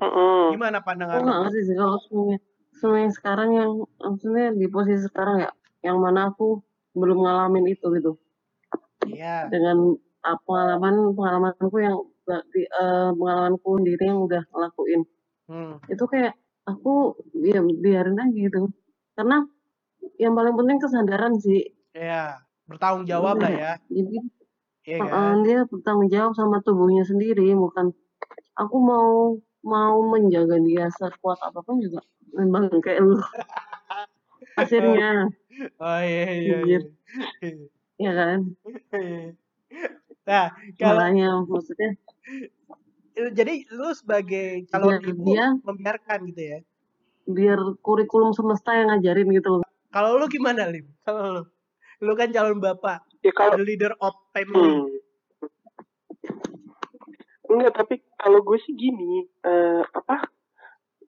Hmm. 0.00 0.56
Gimana 0.56 0.80
Aku 0.80 0.86
pandangan 0.88 1.20
nggak 1.20 1.28
lu 1.28 1.42
ngerti 1.44 1.60
sih 1.68 1.76
kalau 1.76 1.96
semuanya 2.00 2.38
semua 2.80 2.98
yang 3.04 3.12
sekarang 3.12 3.50
yang 3.52 3.70
maksudnya 4.00 4.46
di 4.56 4.66
posisi 4.72 5.04
sekarang 5.04 5.44
ya, 5.44 5.50
yang 5.84 6.00
mana 6.00 6.32
aku 6.32 6.64
belum 6.96 7.20
ngalamin 7.20 7.68
itu 7.68 7.86
gitu. 8.00 8.16
iya 9.04 9.44
Dengan 9.52 9.92
uh, 10.00 10.38
pengalaman 10.48 11.12
pengalamanku 11.12 11.76
yang 11.84 12.00
nggak 12.24 12.42
di 12.54 12.62
eh, 12.64 13.10
pengalamanku 13.12 13.68
sendiri 13.76 14.04
yang 14.06 14.20
udah 14.24 14.42
ngelakuin 14.54 15.02
hmm. 15.50 15.74
itu 15.90 16.04
kayak 16.08 16.32
aku 16.64 17.20
ya 17.36 17.60
biarin 17.60 18.16
aja 18.16 18.32
gitu. 18.32 18.72
Karena 19.12 19.44
yang 20.16 20.32
paling 20.32 20.56
penting 20.56 20.78
kesadaran 20.80 21.36
sih. 21.36 21.60
Iya, 21.92 22.40
bertanggung 22.70 23.04
jawab 23.04 23.36
lah 23.36 23.50
ya. 23.50 23.72
Jadi 23.90 24.16
Iya 24.80 24.96
kan? 25.04 25.44
dia 25.44 25.60
bertanggung 25.66 26.08
jawab 26.08 26.32
sama 26.32 26.62
tubuhnya 26.62 27.04
sendiri, 27.04 27.52
bukan 27.52 27.92
aku 28.56 28.76
mau 28.80 29.36
mau 29.60 30.00
menjaga 30.02 30.56
dia 30.58 30.88
sekuat 30.88 31.36
apa 31.38 31.60
pun 31.60 31.78
juga 31.78 32.00
memang 32.32 32.72
kayak 32.80 33.04
lu 33.04 33.20
hasilnya 34.58 35.28
Oh 35.76 36.00
iya 36.00 36.24
iya. 36.32 36.56
Iya. 36.64 36.80
ya 38.00 38.12
kan 38.16 38.38
Nah, 40.24 40.46
kalau 40.78 41.04
makanya 41.04 41.28
maksudnya 41.44 41.90
jadi 43.30 43.68
lu 43.68 43.92
sebagai 43.92 44.64
calon 44.70 44.96
Biar 44.96 45.00
ibu 45.04 45.22
dia- 45.28 45.56
membiarkan 45.60 46.18
gitu 46.32 46.42
ya. 46.42 46.58
biar 47.26 47.58
kurikulum 47.78 48.32
semesta 48.32 48.72
yang 48.72 48.88
ngajarin 48.90 49.28
gitu 49.30 49.60
loh 49.60 49.68
Kalau 49.90 50.16
lu 50.16 50.24
gimana, 50.24 50.70
Lim? 50.70 50.86
Kalau 51.02 51.22
lu 51.34 51.42
lu 52.00 52.12
kan 52.16 52.32
calon 52.32 52.58
bapak, 52.58 53.04
ya 53.20 53.32
kalau 53.32 53.60
the 53.60 53.64
leader 53.64 53.92
of 54.00 54.16
family. 54.32 54.72
Hmm. 54.72 54.88
Enggak, 57.50 57.72
tapi 57.82 57.94
kalau 58.14 58.46
gue 58.46 58.58
sih 58.62 58.72
gini, 58.78 59.26
eh, 59.42 59.82
apa? 59.82 60.30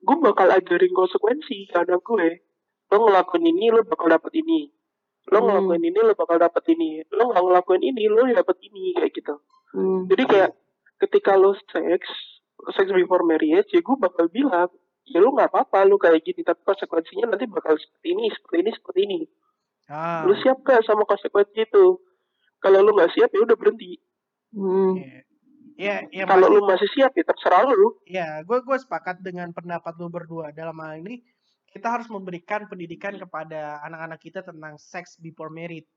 Gue 0.03 0.17
bakal 0.19 0.51
ajarin 0.51 0.91
konsekuensi 0.91 1.71
ke 1.71 1.77
anak 1.79 2.03
gue. 2.03 2.43
Lo 2.91 3.07
ngelakuin 3.07 3.47
ini, 3.47 3.71
lo 3.71 3.87
bakal 3.87 4.11
dapet 4.11 4.43
ini. 4.43 4.67
Lo 5.31 5.39
Hmm. 5.39 5.47
ngelakuin 5.47 5.87
ini, 5.87 5.99
lo 6.03 6.13
bakal 6.19 6.37
dapet 6.43 6.63
ini. 6.75 6.99
Lo 7.15 7.31
nggak 7.31 7.43
ngelakuin 7.47 7.83
ini, 7.87 8.03
lo 8.11 8.27
dapet 8.27 8.57
ini 8.59 8.91
kayak 8.91 9.11
gitu. 9.15 9.39
Hmm. 9.71 10.03
Jadi 10.11 10.23
kayak 10.27 10.51
ketika 10.99 11.39
lo 11.39 11.55
seks, 11.71 12.11
seks 12.75 12.91
before 12.91 13.23
marriage, 13.23 13.71
ya 13.71 13.79
gue 13.79 13.95
bakal 13.95 14.27
bilang, 14.27 14.67
ya 15.07 15.23
lo 15.23 15.31
nggak 15.31 15.47
apa-apa, 15.47 15.87
lo 15.87 15.95
kayak 15.95 16.27
gini, 16.27 16.43
tapi 16.43 16.59
konsekuensinya 16.67 17.33
nanti 17.33 17.47
bakal 17.47 17.79
seperti 17.79 18.07
ini, 18.19 18.27
seperti 18.35 18.57
ini, 18.59 18.71
seperti 18.75 18.99
ini. 19.07 19.19
Ah. 19.93 20.25
Lo 20.25 20.33
siap 20.41 20.65
gak 20.65 20.81
sama 20.81 21.05
konsekuensi 21.05 21.69
itu? 21.69 22.01
Kalau 22.57 22.81
lo 22.81 22.97
nggak 22.97 23.13
siap, 23.13 23.29
ya 23.29 23.45
udah 23.45 23.57
berhenti. 23.59 24.01
Hmm. 24.55 24.97
Ya, 25.77 26.05
ya, 26.09 26.25
Kalau 26.25 26.49
lo 26.49 26.65
masih 26.65 26.89
siap, 26.97 27.13
ya 27.13 27.21
terserah 27.27 27.69
lo. 27.69 28.01
Ya, 28.09 28.41
gue 28.41 28.57
gue 28.65 28.77
sepakat 28.81 29.21
dengan 29.21 29.53
pendapat 29.53 29.93
lu 30.01 30.09
berdua 30.09 30.49
dalam 30.49 30.73
hal 30.81 30.97
ini 31.03 31.21
kita 31.73 31.89
harus 31.89 32.05
memberikan 32.05 32.69
pendidikan 32.69 33.17
kepada 33.17 33.81
anak-anak 33.81 34.21
kita 34.21 34.45
tentang 34.45 34.77
sex 34.77 35.17
before 35.17 35.49
married. 35.49 35.89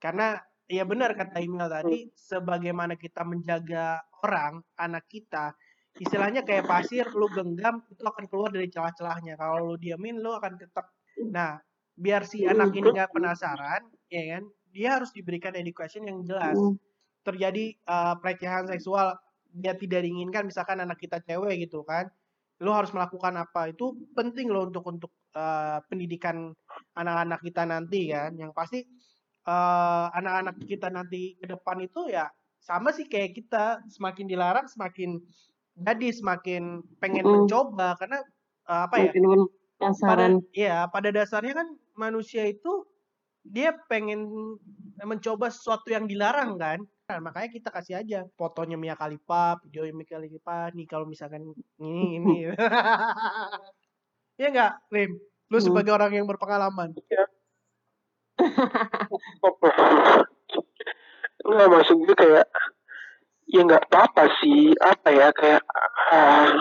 Karena 0.00 0.40
ya 0.64 0.88
benar 0.88 1.12
kata 1.12 1.44
Imel 1.44 1.68
tadi, 1.68 2.08
sebagaimana 2.16 2.96
kita 2.96 3.28
menjaga 3.28 4.00
orang, 4.24 4.64
anak 4.80 5.04
kita, 5.04 5.52
istilahnya 6.00 6.48
kayak 6.48 6.64
pasir, 6.64 7.04
lu 7.12 7.28
genggam 7.28 7.84
itu 7.92 8.00
akan 8.00 8.24
keluar 8.24 8.48
dari 8.48 8.72
celah-celahnya. 8.72 9.36
Kalau 9.36 9.68
lu 9.68 9.76
diamin, 9.76 10.16
lu 10.16 10.32
akan 10.32 10.56
tetap. 10.56 10.96
Nah, 11.28 11.60
biar 11.98 12.22
si 12.24 12.46
anak 12.46 12.70
ini 12.78 12.88
nggak 12.94 13.10
penasaran, 13.10 13.82
ya 14.08 14.38
kan? 14.38 14.44
Dia 14.70 14.88
harus 15.00 15.10
diberikan 15.16 15.52
education 15.58 16.06
yang 16.06 16.22
jelas 16.22 16.54
Hmm. 16.56 16.78
terjadi 17.26 17.76
uh, 17.84 18.14
pelecehan 18.22 18.64
seksual 18.70 19.12
dia 19.52 19.74
tidak 19.76 20.04
diinginkan 20.06 20.48
misalkan 20.48 20.80
anak 20.80 20.96
kita 21.00 21.20
cewek 21.24 21.60
gitu 21.66 21.84
kan 21.84 22.08
lo 22.60 22.72
harus 22.72 22.90
melakukan 22.96 23.36
apa 23.36 23.72
itu 23.72 23.96
penting 24.16 24.48
loh 24.48 24.68
untuk 24.68 24.84
untuk 24.88 25.12
uh, 25.36 25.78
pendidikan 25.92 26.52
anak-anak 26.96 27.40
kita 27.44 27.62
nanti 27.68 28.12
kan 28.12 28.32
yang 28.36 28.52
pasti 28.56 28.84
uh, 29.46 30.08
anak-anak 30.14 30.56
kita 30.64 30.88
nanti 30.88 31.36
ke 31.40 31.46
depan 31.48 31.84
itu 31.84 32.08
ya 32.08 32.28
sama 32.60 32.92
sih 32.96 33.06
kayak 33.08 33.36
kita 33.36 33.80
semakin 33.92 34.26
dilarang 34.28 34.66
semakin 34.68 35.20
jadi 35.78 36.08
semakin 36.12 36.82
pengen 36.98 37.24
Mm. 37.24 37.32
mencoba 37.44 37.94
karena 38.00 38.18
uh, 38.68 38.88
apa 38.88 38.96
ya 39.00 39.12
pada 40.02 40.26
ya 40.52 40.76
pada 40.90 41.08
dasarnya 41.14 41.54
kan 41.54 41.68
manusia 41.98 42.46
itu 42.46 42.86
dia 43.42 43.74
pengen 43.90 44.28
mencoba 45.02 45.50
sesuatu 45.50 45.90
yang 45.90 46.06
dilarang 46.06 46.54
kan 46.56 46.80
Nah, 47.08 47.24
makanya 47.24 47.48
kita 47.48 47.72
kasih 47.72 48.04
aja 48.04 48.28
fotonya 48.36 48.76
Mia 48.76 48.92
Khalifa 48.92 49.56
video 49.64 49.88
Mia 49.96 50.04
Khalifa 50.04 50.68
nih 50.76 50.84
kalau 50.84 51.08
misalkan 51.08 51.40
ini 51.80 52.20
ini 52.20 52.36
Iya 54.38 54.48
nggak, 54.54 54.72
Rim? 54.92 55.16
Lu 55.48 55.56
Hmm. 55.56 55.66
sebagai 55.66 55.96
orang 55.96 56.12
yang 56.12 56.28
berpengalaman. 56.28 56.92
Enggak 61.48 61.68
maksud 61.72 61.96
gue 61.96 62.12
kayak 62.12 62.46
ya 63.48 63.60
nggak 63.64 63.88
apa-apa 63.88 64.28
sih 64.44 64.76
apa 64.76 65.08
ya 65.08 65.32
kayak 65.32 65.64
ah, 66.12 66.60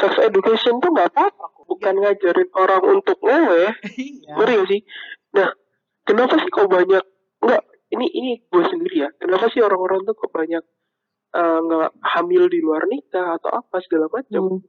sex 0.00 0.16
education 0.16 0.80
tuh 0.80 0.90
nggak 0.96 1.12
apa-apa. 1.12 1.46
Bukan 1.64 1.94
ngajarin 1.96 2.50
orang 2.52 2.82
untuk 2.84 3.18
ngewe 3.18 3.64
Iya. 3.98 4.34
ngerti 4.34 4.52
gak 4.54 4.68
sih 4.68 4.80
nah 5.32 5.48
kenapa 6.02 6.34
sih 6.36 6.48
kok 6.48 6.66
banyak 6.66 7.04
nggak 7.38 7.62
ini 7.90 8.06
ini 8.08 8.30
gue 8.42 8.64
sendiri 8.64 8.96
ya 8.98 9.10
kenapa 9.14 9.46
sih 9.48 9.60
orang-orang 9.60 10.02
tuh 10.02 10.14
kok 10.14 10.30
banyak 10.30 10.62
eh, 11.32 11.58
nggak 11.60 11.90
hamil 12.08 12.44
di 12.46 12.58
luar 12.58 12.84
nikah 12.86 13.36
atau 13.36 13.50
apa 13.52 13.80
segala 13.80 14.06
macam 14.08 14.42
Hmm. 14.42 14.60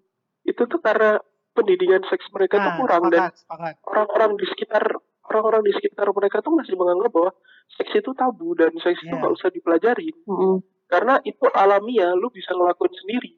itu 0.43 0.61
tuh 0.61 0.79
karena 0.79 1.19
pendidikan 1.51 2.01
seks 2.03 2.25
mereka 2.29 2.57
tuh 2.57 2.65
Nah, 2.67 2.77
kurang 2.77 3.03
dan 3.07 3.29
sepakat, 3.29 3.37
sepakat. 3.37 3.73
orang-orang 3.85 4.31
di 4.33 4.45
sekitar 4.45 4.83
orang-orang 5.23 5.61
di 5.61 5.71
sekitar 5.71 6.07
mereka 6.09 6.37
tuh 6.39 6.51
masih 6.51 6.73
menganggap 6.73 7.09
bahwa 7.09 7.31
seks 7.71 7.93
itu 7.93 8.11
tabu 8.13 8.51
dan 8.53 8.73
seks 8.75 8.99
itu 8.99 9.07
Iya. 9.07 9.19
nggak 9.19 9.33
usah 9.33 9.49
dipelajarin 9.49 10.15
Hmm. 10.25 10.57
karena 10.85 11.17
itu 11.21 11.45
alamiah 11.49 12.11
lu 12.13 12.27
bisa 12.29 12.51
ngelakuin 12.51 12.91
sendiri 12.93 13.31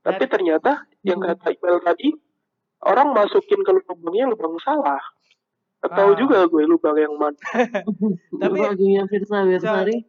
tapi 0.00 0.20
Dan- 0.20 0.30
ternyata 0.30 0.72
yang 1.00 1.18
Hmm. 1.18 1.32
kata 1.32 1.46
Iqbal 1.50 1.80
tadi 1.80 2.08
orang 2.84 3.12
masukin 3.12 3.60
ke 3.60 3.70
lubangnya 3.74 4.28
lubang 4.28 4.56
salah 4.60 5.00
tahu 5.82 6.12
Ah. 6.12 6.16
juga 6.16 6.44
gue 6.44 6.64
lubang 6.64 6.96
yang 6.96 7.12
mana 7.16 7.36
Tapi- 8.40 8.60
lagunya 8.60 9.04
Firsa 9.04 9.44
Bersari 9.44 10.00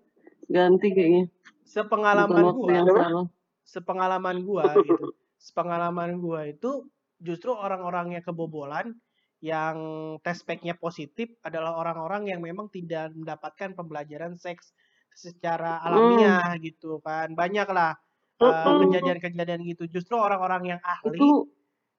ganti 0.46 0.88
kayaknya. 0.90 1.26
Sepengalaman 1.66 2.54
salah. 2.86 3.26
sepengalaman 3.66 4.38
gua 4.46 4.64
gitu. 4.78 5.12
Sepengalaman 5.36 6.22
gua 6.22 6.46
itu 6.46 6.86
justru 7.18 7.52
orang-orang 7.52 8.16
yang 8.16 8.24
kebobolan 8.24 8.96
yang 9.44 9.76
tes 10.22 10.40
speknya 10.40 10.74
positif 10.74 11.34
adalah 11.42 11.76
orang-orang 11.76 12.30
yang 12.30 12.40
memang 12.40 12.70
tidak 12.70 13.12
mendapatkan 13.12 13.74
pembelajaran 13.74 14.38
seks 14.38 14.72
secara 15.12 15.82
alamiah 15.82 16.56
gitu 16.58 17.02
kan. 17.02 17.34
Banyak 17.34 17.68
lah 17.68 17.98
eh, 18.38 18.46
Mm-mm. 18.48 18.88
kejadian-kejadian 18.88 19.60
gitu. 19.66 19.84
Justru 19.90 20.16
orang-orang 20.16 20.78
yang 20.78 20.80
ahli, 20.80 21.18
Itu 21.20 21.52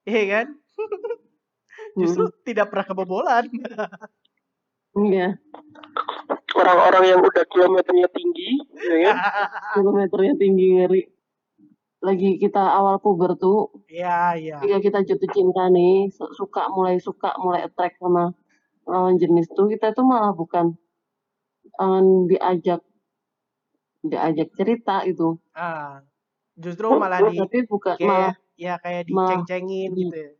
iya 0.03 0.23
kan? 0.33 0.47
Justru 1.99 2.29
tidak 2.43 2.69
pernah 2.69 2.85
kebobolan. 2.85 3.45
Iya, 4.97 5.37
orang-orang 6.51 7.03
yang 7.05 7.21
udah 7.21 7.45
kilometernya 7.45 8.09
tinggi 8.09 8.49
ya 8.73 8.97
kan 9.05 9.15
kilometernya 9.77 10.33
tinggi 10.35 10.65
ngeri. 10.73 11.01
Lagi 11.97 12.37
kita 12.37 12.61
awal 12.61 12.97
puber 12.97 13.33
tuh, 13.35 13.73
Iya, 13.89 14.37
iya. 14.37 14.55
ketika 14.57 14.77
kita 14.81 14.99
jatuh 15.03 15.29
cinta 15.29 15.65
nih, 15.67 16.09
su- 16.09 16.29
suka 16.31 16.69
mulai 16.69 16.97
suka 16.97 17.33
mulai 17.37 17.65
attract 17.65 17.97
sama 17.97 18.33
lawan 18.85 19.17
jenis 19.17 19.49
tuh, 19.49 19.65
kita 19.65 19.93
tuh 19.93 20.05
malah 20.05 20.29
bukan 20.31 20.77
eh, 21.67 22.01
diajak 22.27 22.81
diajak 23.99 24.49
cerita 24.53 25.01
itu, 25.03 25.41
Ah, 25.51 26.05
justru 26.53 26.85
malah 26.91 27.17
di 27.19 27.37
tapi 27.37 27.65
bukan 27.65 27.97
malah 27.99 28.33
kayak 28.33 28.33
ya 28.55 28.73
kayak 28.77 29.01
malah- 29.09 29.41
diceng-cengin 29.41 29.89
di- 29.91 29.97
gitu. 30.05 30.17
ya. 30.17 30.31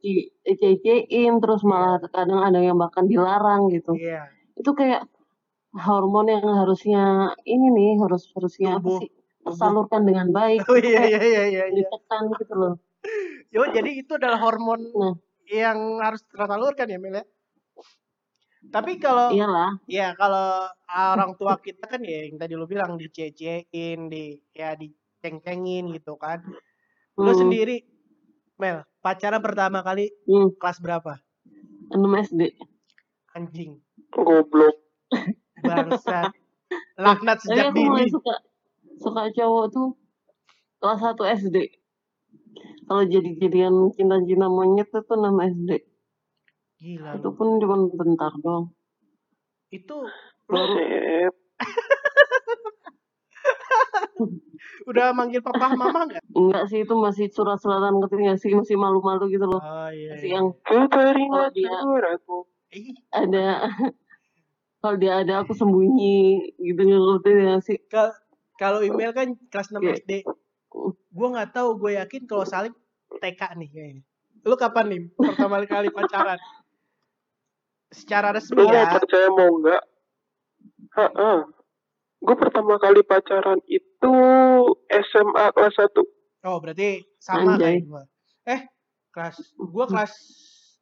Dicecein 0.00 1.32
terus 1.38 1.60
malah 1.62 2.00
kadang 2.08 2.40
ada 2.42 2.58
yang 2.60 2.76
bahkan 2.80 3.04
dilarang 3.06 3.68
gitu. 3.70 3.94
Iya. 3.94 4.28
Itu 4.56 4.72
kayak 4.72 5.06
hormon 5.76 6.26
yang 6.26 6.46
harusnya 6.64 7.30
ini 7.46 7.70
nih 7.70 7.90
harus 8.02 8.26
harusnya 8.34 8.80
apa 8.80 8.82
Tumbuh. 8.82 8.98
sih 9.04 9.10
tersalurkan 9.40 10.02
dengan 10.04 10.28
baik 10.34 10.68
Oh 10.68 10.76
iya 10.76 11.00
iya 11.06 11.20
iya 11.22 11.42
iya. 11.48 11.64
iya. 11.70 11.72
ditekan 11.72 12.28
gitu 12.36 12.54
loh. 12.58 12.74
Yo, 13.54 13.64
jadi 13.72 13.90
itu 13.96 14.12
adalah 14.18 14.38
hormon 14.42 14.80
Nah. 14.92 15.14
yang 15.50 15.98
harus 16.02 16.22
tersalurkan 16.28 16.86
ya 16.90 16.98
Mel 17.00 17.22
ya. 17.22 17.24
Tapi 18.60 19.00
kalau 19.00 19.32
Iyalah, 19.32 19.80
ya 19.88 20.12
kalau 20.20 20.68
orang 20.92 21.32
tua 21.40 21.56
kita 21.56 21.88
kan 21.88 22.04
ya 22.04 22.28
yang 22.28 22.36
tadi 22.36 22.54
lu 22.60 22.68
bilang 22.68 23.00
dicecein, 23.00 23.98
di 24.12 24.36
ya 24.52 24.76
diceng-cengin 24.76 25.96
gitu 25.96 26.20
kan. 26.20 26.44
Lu 27.16 27.32
hmm, 27.32 27.40
sendiri 27.40 27.80
Mel, 28.60 28.84
pacaran 29.00 29.40
pertama 29.40 29.80
kali 29.80 30.12
hmm, 30.28 30.60
kelas 30.60 30.84
berapa? 30.84 31.16
6 31.96 31.96
SD. 32.28 32.52
Anjing, 33.32 33.80
goblok 34.12 34.76
bangsat. 35.64 36.28
Laknat 37.02 37.40
Tapi 37.40 37.56
sejak 37.56 37.72
aku 37.72 37.80
mulai 37.82 38.06
dini. 38.06 38.14
suka 38.14 38.34
suka 39.00 39.22
cowok 39.32 39.64
tuh 39.72 39.88
kelas 40.78 41.00
1 41.02 41.40
SD. 41.48 41.56
Kalau 42.84 43.02
jadi 43.08 43.30
jadian 43.40 43.74
cinta-cinta 43.96 44.46
monyet 44.52 44.92
itu 44.92 45.14
6 45.16 45.50
SD. 45.56 45.70
Gila 46.80 47.10
Itu 47.16 47.28
pun 47.32 47.56
cuma 47.56 47.76
bentar 47.96 48.32
doang. 48.44 48.76
Itu 49.72 50.04
Baru 50.50 50.74
Buset. 50.74 51.34
Udah 54.90 55.06
manggil 55.14 55.40
papa 55.40 55.70
mama 55.72 56.04
enggak? 56.04 56.22
enggak 56.30 56.64
sih 56.66 56.82
itu 56.82 56.94
masih 56.94 57.26
surat-suratan 57.30 58.02
ketika 58.04 58.34
sih 58.36 58.50
masih 58.52 58.74
malu-malu 58.74 59.30
gitu 59.30 59.46
loh. 59.46 59.62
Oh 59.62 59.88
iya. 59.88 60.18
Masih 60.18 60.28
iya. 60.28 60.36
yang 60.36 60.46
Ku 60.58 60.78
teringat 60.86 61.50
Kalau 61.54 61.96
dia-. 61.96 62.18
Ih, 62.70 62.94
ada 63.10 63.46
kalau 64.78 64.96
dia 64.96 65.12
ada 65.18 65.42
aku 65.42 65.52
sembunyi 65.52 66.54
gitu 66.56 66.80
ngerti 66.80 67.30
ya 67.34 67.54
sih 67.58 67.78
Kal- 67.86 68.14
kalau 68.54 68.80
email 68.80 69.10
kan 69.10 69.34
kelas 69.48 69.70
6 69.70 69.80
Iya. 69.80 69.98
SD. 69.98 70.12
Gue 71.10 71.28
nggak 71.28 71.50
tahu, 71.50 71.74
gue 71.76 71.98
yakin 71.98 72.22
kalau 72.24 72.44
Salim 72.44 72.70
TK 73.12 73.42
nih 73.58 73.68
kayaknya. 73.68 74.02
Lu 74.40 74.54
kapan 74.54 74.86
nih 74.88 75.00
pertama 75.12 75.60
kali 75.64 75.90
pacaran? 75.90 76.38
Secara 77.90 78.30
resmi 78.30 78.62
ya. 78.62 78.86
percaya 78.94 79.28
mau 79.28 79.50
enggak? 79.50 79.82
Heeh. 80.90 81.38
Gue 82.20 82.36
pertama 82.36 82.76
kali 82.76 83.00
pacaran 83.00 83.60
itu 83.64 84.14
SMA 84.92 85.46
kelas 85.56 85.76
1. 85.76 86.04
Oh, 86.44 86.56
berarti 86.60 87.04
sama 87.20 87.56
Anjay. 87.56 87.80
kayak 87.80 87.88
gue. 87.88 88.02
Eh, 88.48 88.60
kelas 89.12 89.36
gue 89.56 89.84
kelas 89.88 90.12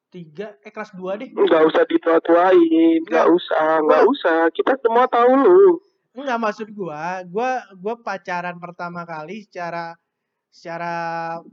3, 0.09 0.57
eh 0.65 0.73
kelas 0.73 0.91
2 0.97 1.21
deh. 1.21 1.29
Enggak 1.37 1.63
usah 1.69 1.85
ditua-tuain, 1.85 3.01
Enggak. 3.05 3.27
usah, 3.29 3.85
enggak 3.85 4.03
usah. 4.09 4.39
Kita 4.57 4.73
semua 4.81 5.05
tahu 5.07 5.33
lu. 5.37 5.79
Enggak 6.17 6.39
maksud 6.41 6.69
gua, 6.73 7.23
gua 7.29 7.63
gua 7.77 7.95
pacaran 8.01 8.57
pertama 8.59 9.05
kali 9.05 9.45
secara 9.45 9.95
secara 10.49 10.95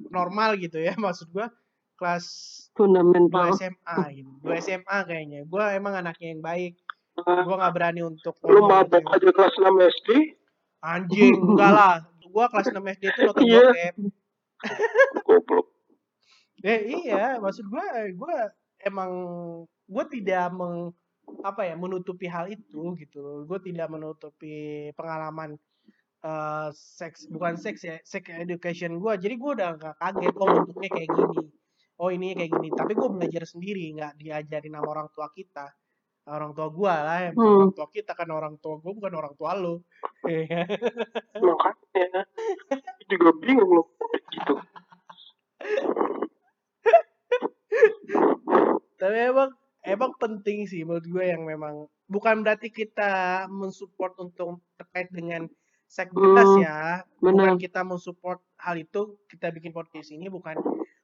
normal 0.10 0.56
gitu 0.58 0.80
ya 0.80 0.96
maksud 1.06 1.30
gua 1.36 1.52
kelas 2.00 2.26
2 2.74 2.80
fundamental 2.80 3.52
SMA 3.60 3.98
gitu. 4.16 4.32
2 4.42 4.66
SMA 4.66 4.98
kayaknya. 5.04 5.40
Gua 5.46 5.76
emang 5.76 6.00
anaknya 6.00 6.32
yang 6.32 6.42
baik. 6.42 6.80
Gua 7.16 7.56
nggak 7.56 7.74
berani 7.74 8.02
untuk 8.04 8.36
Lu 8.44 8.68
mabok 8.68 9.00
cewek. 9.02 9.16
aja 9.16 9.30
kelas 9.32 9.54
6 9.56 9.72
SD. 9.80 10.10
Anjing, 10.84 11.34
enggak 11.40 11.72
lah. 11.72 11.96
Gua 12.28 12.46
kelas 12.52 12.68
6 12.70 12.84
SD 12.84 13.04
itu 13.08 13.20
nonton 13.24 13.44
Iya. 13.48 13.62
bokep. 13.64 13.96
Goblok. 15.24 15.68
Eh 16.62 16.80
iya, 17.06 17.38
maksud 17.38 17.66
gua 17.70 17.86
gua 18.18 18.36
emang 18.82 19.12
gua 19.86 20.04
tidak 20.10 20.50
meng 20.52 20.92
apa 21.42 21.66
ya 21.66 21.74
menutupi 21.74 22.28
hal 22.28 22.46
itu 22.50 22.94
gitu. 22.98 23.46
Gue 23.50 23.58
tidak 23.58 23.90
menutupi 23.90 24.90
pengalaman 24.94 25.58
eh 26.22 26.70
seks 26.74 27.26
bukan 27.30 27.54
seks 27.58 27.82
ya, 27.82 27.98
sex 28.02 28.26
education 28.30 28.98
gua. 28.98 29.18
Jadi 29.18 29.38
gua 29.38 29.52
udah 29.58 29.70
gak 29.78 29.96
kaget 29.98 30.34
oh 30.36 30.48
bentuknya 30.52 30.90
kayak 30.90 31.10
gini. 31.10 31.40
Oh 31.96 32.10
ini 32.12 32.34
kayak 32.34 32.52
gini. 32.52 32.70
Tapi 32.74 32.92
gua 32.94 33.10
belajar 33.10 33.44
sendiri, 33.46 33.94
nggak 33.96 34.14
diajarin 34.20 34.74
sama 34.76 34.90
orang 34.90 35.08
tua 35.14 35.30
kita. 35.32 35.66
Orang 36.26 36.52
tua 36.52 36.68
gua 36.68 36.96
lah, 37.00 37.20
yang 37.24 37.36
Hmm. 37.36 37.70
orang 37.70 37.72
tua 37.72 37.88
kita 37.88 38.12
kan 38.12 38.26
orang 38.30 38.58
tua 38.58 38.78
gua 38.78 38.92
bukan 38.92 39.14
orang 39.14 39.34
tua 39.36 39.52
lo. 39.54 39.86
Iya. 40.26 40.66
Makanya. 41.38 42.26
Juga 43.06 43.30
bingung 43.38 43.72
loh. 43.72 43.88
Gitu. 44.26 44.54
Tapi 48.96 49.18
emang 49.22 49.50
emang 49.86 50.12
penting 50.18 50.66
sih 50.66 50.82
menurut 50.82 51.06
gue 51.06 51.26
yang 51.26 51.44
memang 51.44 51.76
bukan 52.06 52.42
berarti 52.42 52.72
kita 52.72 53.46
mensupport 53.48 54.18
untuk 54.20 54.50
terkait 54.76 55.12
dengan 55.12 55.46
seks 55.86 56.10
bebas 56.10 56.50
Hmm, 56.50 56.64
ya. 56.64 56.80
benar 57.22 57.54
Bukan 57.54 57.62
kita 57.62 57.86
mensupport 57.86 58.42
hal 58.58 58.76
itu, 58.76 59.22
kita 59.30 59.54
bikin 59.54 59.70
podcast 59.70 60.10
ini 60.10 60.26
bukan 60.26 60.58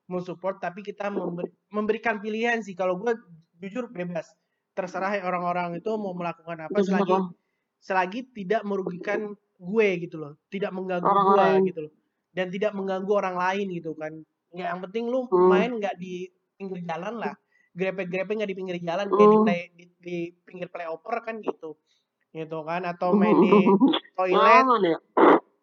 mensupport 0.07 0.57
tapi 0.57 0.81
kita 0.81 1.13
memberi- 1.13 1.53
memberikan 1.69 2.17
pilihan 2.17 2.59
sih. 2.59 2.73
Kalau 2.73 2.97
gue 2.97 3.13
jujur 3.59 3.85
bebas. 3.87 4.33
Terserah 4.71 5.11
ya 5.19 5.23
orang-orang 5.27 5.79
itu 5.79 5.91
mau 5.99 6.15
melakukan 6.15 6.67
apa 6.67 6.77
selagi 6.79 7.11
terserah 7.11 7.25
selagi 7.81 8.19
tidak 8.31 8.61
merugikan 8.63 9.33
gue 9.57 9.87
gitu 10.03 10.15
loh. 10.21 10.33
Tidak 10.47 10.71
mengganggu 10.71 11.07
orang 11.07 11.27
gue 11.27 11.37
lain 11.41 11.61
gitu 11.69 11.79
loh. 11.89 11.93
Dan 12.31 12.47
tidak 12.47 12.71
mengganggu 12.77 13.11
orang 13.11 13.35
lain 13.35 13.67
gitu 13.75 13.91
kan. 13.97 14.13
Ya, 14.55 14.71
yang 14.71 14.79
penting 14.83 15.07
lu 15.11 15.27
hmm. 15.27 15.47
main 15.47 15.71
nggak 15.79 15.95
di 15.99 16.27
pinggir 16.59 16.85
jalan 16.85 17.17
lah 17.17 17.33
grepe-grepe 17.71 18.31
nggak 18.35 18.51
di 18.51 18.57
pinggir 18.57 18.77
jalan 18.83 19.07
kayak 19.07 19.29
di 19.31 19.37
Hmm. 19.37 19.45
play 19.47 19.61
di, 19.73 19.85
di 19.97 20.17
pinggir 20.43 20.67
playoper 20.67 21.15
kan 21.23 21.39
gitu 21.39 21.79
gitu 22.31 22.57
kan 22.63 22.83
atau 22.87 23.11
main 23.15 23.35
di 23.35 23.51
toilet 24.19 24.39
pengalaman 24.39 24.81
ya 24.83 24.89
ya 24.91 24.97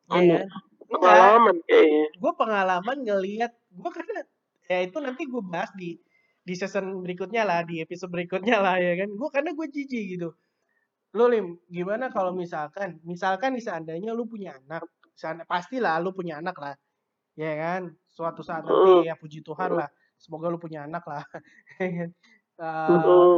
ada 0.08 0.38
kan 0.40 0.48
enggak 0.88 1.04
Pengalaman 1.04 1.56
kayaknya. 1.68 2.06
gue 2.16 2.32
pengalaman 2.32 2.96
ngelihat 3.04 3.52
gue 3.52 3.90
karena 3.92 4.20
ya 4.68 4.78
itu 4.88 4.98
nanti 5.04 5.22
gue 5.28 5.42
bahas 5.44 5.70
di 5.76 6.00
di 6.48 6.56
season 6.56 7.04
berikutnya 7.04 7.44
lah 7.44 7.60
di 7.60 7.84
episode 7.84 8.08
berikutnya 8.08 8.56
lah 8.56 8.80
ya 8.80 8.96
kan. 8.96 9.12
Gue 9.12 9.28
karena 9.28 9.52
gue 9.52 9.66
jijik 9.68 10.04
gitu. 10.16 10.32
Lo 11.12 11.28
lim 11.28 11.60
gimana 11.68 12.08
kalau 12.08 12.32
misalkan 12.32 12.96
misalkan 13.04 13.52
nih 13.52 13.64
seandainya 13.68 14.16
lu 14.16 14.24
punya 14.24 14.56
anak 14.56 14.88
seandainya, 15.12 15.44
pastilah 15.44 16.00
lu 16.00 16.16
punya 16.16 16.40
anak 16.40 16.56
lah 16.56 16.74
ya 17.36 17.52
kan. 17.60 17.92
Suatu 18.08 18.40
saat 18.40 18.64
nanti 18.64 19.04
ya 19.04 19.14
puji 19.20 19.44
Tuhan 19.44 19.76
lah 19.76 19.88
semoga 20.16 20.48
lu 20.48 20.56
punya 20.56 20.88
anak 20.88 21.04
lah. 21.04 21.22
Heeh. 22.58 23.36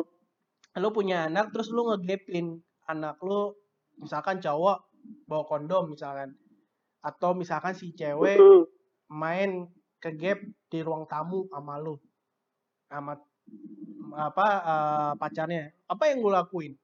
lu 0.79 0.89
punya 0.95 1.27
anak 1.27 1.51
terus 1.51 1.69
lu 1.75 1.83
ngegapin 1.91 2.63
anak 2.87 3.19
lu 3.27 3.53
misalkan 3.99 4.39
cowok 4.39 4.87
bawa 5.27 5.45
kondom 5.51 5.91
misalkan. 5.91 6.31
Atau 7.03 7.35
misalkan 7.35 7.75
si 7.75 7.91
cewek 7.91 8.39
main 9.11 9.67
ke 9.99 10.15
gap 10.15 10.39
di 10.71 10.79
ruang 10.81 11.11
tamu 11.11 11.51
sama 11.51 11.77
lu 11.83 11.99
sama 12.91 13.15
apa 14.19 14.47
eh, 14.67 15.11
pacarnya. 15.15 15.71
Apa 15.87 16.11
yang 16.11 16.19
lu 16.27 16.35
lakuin? 16.35 16.75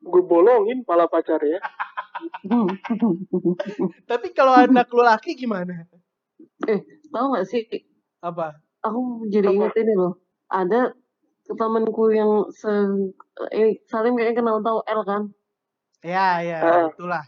Gue 0.00 0.22
bolongin 0.24 0.80
pala 0.82 1.04
pacarnya. 1.06 1.60
Tapi 4.10 4.32
kalau 4.32 4.56
anak 4.56 4.88
lu 4.88 5.04
laki 5.04 5.36
gimana? 5.36 5.84
Eh 6.64 6.80
tahu 7.12 7.36
nggak 7.36 7.46
sih? 7.46 7.68
Apa? 8.24 8.56
Aku 8.80 9.28
jadi 9.28 9.52
Apa? 9.52 9.56
inget 9.60 9.74
ini 9.84 9.92
loh. 9.92 10.16
Ada 10.48 10.96
temanku 11.46 12.08
yang 12.10 12.48
se 12.50 12.72
eh, 13.52 13.84
Salim 13.86 14.16
kayaknya 14.16 14.40
kenal 14.40 14.64
tahu 14.64 14.80
L 14.88 15.00
kan? 15.04 15.22
Ya 16.00 16.40
ya 16.40 16.58
Ah. 16.64 16.86
itulah. 16.88 17.24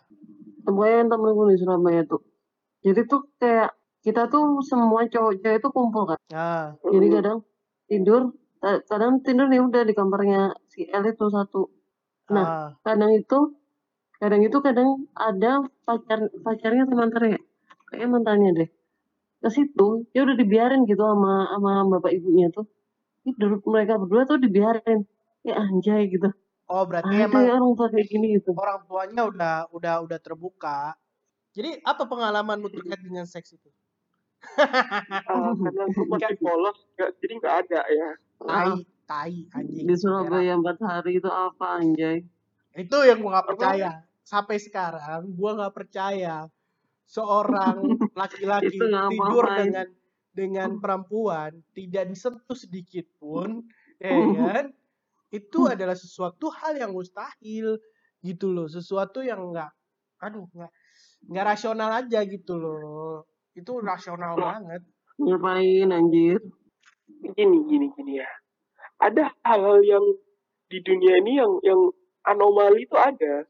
Pokoknya 0.65 1.05
yang 1.05 1.11
temenku 1.13 1.43
di 1.53 1.57
Surabaya 1.61 2.03
tuh. 2.09 2.25
Jadi 2.81 3.05
tuh 3.05 3.29
kayak 3.37 3.75
kita 4.01 4.31
tuh 4.31 4.63
semua 4.65 5.05
cowok 5.05 5.43
cewek 5.43 5.61
tuh 5.61 5.73
kumpul 5.75 6.09
kan? 6.15 6.19
Ah. 6.33 6.73
Jadi 6.89 7.07
kadang 7.13 7.45
tidur 7.89 8.37
ka- 8.61 8.85
kadang 8.85 9.25
tidur 9.25 9.49
nih 9.49 9.65
udah 9.65 9.83
di 9.89 9.95
kamarnya 9.97 10.55
si 10.69 10.85
L 10.87 11.05
itu 11.09 11.27
satu. 11.33 11.73
Nah. 12.29 12.45
ah. 12.45 12.69
kadang 12.85 13.17
itu 13.17 13.57
kadang 14.21 14.45
itu 14.45 14.59
kadang 14.61 15.09
ada 15.17 15.65
pacar 15.89 16.29
pacarnya 16.45 16.85
teman 16.85 17.09
ya. 17.35 17.41
Kayak 17.89 18.09
mantannya 18.13 18.51
deh. 18.53 18.71
Ke 19.41 19.49
situ 19.49 20.05
ya 20.13 20.29
udah 20.29 20.37
dibiarin 20.37 20.85
gitu 20.85 21.01
sama 21.01 21.49
sama 21.49 21.73
bapak 21.99 22.13
ibunya 22.13 22.53
tuh. 22.53 22.69
Tidur 23.25 23.65
mereka 23.65 23.97
berdua 23.97 24.29
tuh 24.29 24.37
dibiarin. 24.37 25.09
Ya 25.43 25.57
anjay 25.57 26.13
gitu. 26.13 26.29
Oh 26.69 26.85
berarti 26.85 27.17
ada 27.17 27.33
emang 27.33 27.43
ya 27.49 27.57
orang 27.57 27.73
tua 27.81 27.89
kayak 27.89 28.07
gini 28.13 28.37
gitu. 28.37 28.53
orang 28.53 28.85
tuanya 28.85 29.23
udah 29.25 29.55
udah 29.73 29.95
udah 30.05 30.19
terbuka. 30.21 30.93
Jadi 31.57 31.81
apa 31.81 32.05
pengalaman 32.05 32.61
lu 32.61 32.69
terkait 32.69 33.01
dengan 33.01 33.25
seks 33.25 33.57
itu 33.57 33.73
Ah, 34.59 35.53
karena 35.63 35.85
gue 35.91 36.07
masih 36.09 36.37
polos 36.39 36.79
nggak- 36.95 37.15
jadi 37.21 37.33
nggak 37.43 37.55
ada 37.67 37.81
ya. 37.91 38.11
Tai 38.39 38.55
Ah, 38.55 38.77
tai 39.09 39.35
anjing. 39.55 39.85
Di 39.87 39.95
Surabaya 39.99 40.53
empat 40.55 40.79
hari 40.83 41.19
itu 41.19 41.31
apa 41.31 41.67
anjay? 41.83 42.23
Itu 42.79 42.97
yang 43.03 43.19
gua 43.23 43.41
nggak 43.41 43.49
percaya. 43.55 43.91
Sampai 44.23 44.57
sekarang 44.63 45.35
gua 45.35 45.51
nggak 45.59 45.75
percaya 45.75 46.47
seorang 47.09 47.77
laki-laki 48.21 48.79
tidur 48.79 49.45
apa-apa, 49.45 49.59
dengan 49.65 49.87
dengan 50.31 50.71
perempuan 50.79 51.51
tidak 51.75 52.05
disentuh 52.07 52.55
sedikit 52.55 53.07
pun 53.19 53.67
ya 54.03 54.15
kan? 54.55 54.67
Itu 55.29 55.69
adalah 55.69 55.99
sesuatu 55.99 56.49
hal 56.55 56.79
yang 56.79 56.95
mustahil 56.95 57.77
gitu 58.23 58.47
loh. 58.55 58.71
Sesuatu 58.71 59.21
yang 59.21 59.51
nggak 59.51 59.73
aduh 60.19 60.47
nggak 60.51 60.73
nggak 61.31 61.45
rasional 61.47 61.91
aja 61.95 62.23
gitu 62.27 62.59
loh 62.59 63.23
itu 63.59 63.73
rasional 63.83 64.39
banget 64.39 64.83
ngapain 65.19 65.91
anjir 65.91 66.39
gini 67.35 67.59
gini 67.67 67.87
gini 67.99 68.13
ya 68.23 68.31
ada 69.03 69.35
hal-hal 69.43 69.83
yang 69.83 70.05
di 70.69 70.79
dunia 70.85 71.19
ini 71.25 71.41
yang 71.41 71.53
yang 71.65 71.81
anomali 72.29 72.85
itu 72.85 72.95
ada 72.95 73.49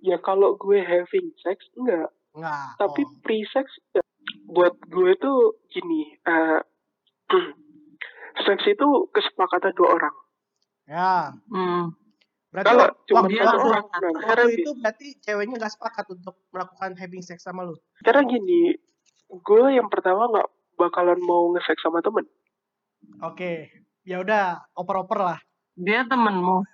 ya 0.00 0.16
kalau 0.22 0.56
gue 0.56 0.80
having 0.80 1.28
sex 1.42 1.60
enggak 1.76 2.08
nggak 2.32 2.80
tapi 2.80 3.02
oh. 3.04 3.12
pre 3.20 3.44
sex 3.50 3.66
enggak. 3.92 4.06
buat 4.50 4.74
gue 4.88 5.12
tuh 5.18 5.60
gini 5.68 6.16
eh 6.24 6.60
seks 8.46 8.64
itu 8.66 8.88
kesepakatan 9.12 9.74
dua 9.76 9.88
orang 10.00 10.16
ya 10.88 11.34
hmm. 11.50 11.92
berarti 12.54 12.66
kalau 12.66 12.86
cuma 13.06 13.20
waktu, 13.26 13.30
dia 13.34 13.42
satu 13.46 13.66
orang 13.68 13.84
sepakat. 13.86 14.00
nah, 14.00 14.08
waktu 14.08 14.22
sekarang 14.22 14.48
itu 14.54 14.70
berarti 14.78 15.06
ceweknya 15.22 15.56
nggak 15.60 15.74
sepakat 15.74 16.06
untuk 16.14 16.34
melakukan 16.54 16.90
having 16.96 17.22
sex 17.22 17.44
sama 17.44 17.66
lu 17.66 17.76
sekarang 18.00 18.24
gini 18.30 18.78
gue 19.30 19.64
yang 19.78 19.86
pertama 19.86 20.26
nggak 20.26 20.48
bakalan 20.74 21.20
mau 21.22 21.54
nge-sex 21.54 21.78
sama 21.82 22.02
temen 22.02 22.26
Oke, 23.24 23.68
ya 24.04 24.20
udah 24.20 24.60
oper-oper 24.76 25.18
lah. 25.18 25.38
dia 25.78 26.04
temenmu 26.04 26.66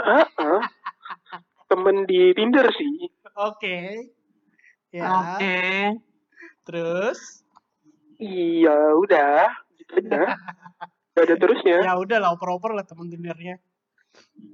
ah 0.00 0.26
ah. 0.40 0.64
temen 1.68 2.08
di 2.08 2.32
Tinder 2.32 2.66
sih 2.72 3.12
Oke. 3.36 4.10
Ya. 4.90 5.06
oke 5.06 5.58
Terus 6.66 7.46
iya 8.18 8.94
udah 8.98 9.48
gitu 9.78 10.02
aja 10.02 10.34
Gak 11.14 11.24
ada 11.26 11.36
terusnya 11.36 11.78
ya 11.82 11.94
udah 11.98 12.18
lah 12.22 12.30
oper-oper 12.34 12.70
lah 12.72 12.86
temen 12.86 13.10
Tindernya. 13.10 13.58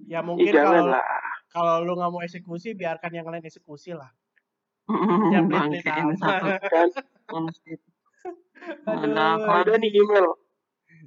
Ya 0.08 0.24
mungkin 0.24 0.50
kalau 0.56 0.96
kalau 1.52 1.74
lu 1.84 1.92
nggak 1.96 2.10
mau 2.12 2.24
eksekusi 2.24 2.72
biarkan 2.72 3.12
yang 3.12 3.28
lain 3.28 3.44
eksekusi 3.44 3.92
lah. 3.92 4.08
Jangan 4.86 5.50
pelit-pelit 5.50 6.18
satu 6.22 6.46
amat. 6.46 6.62
kan 6.70 6.88
Aduh, 8.86 9.50
ada 9.50 9.72
nih 9.78 9.90
email 9.92 10.26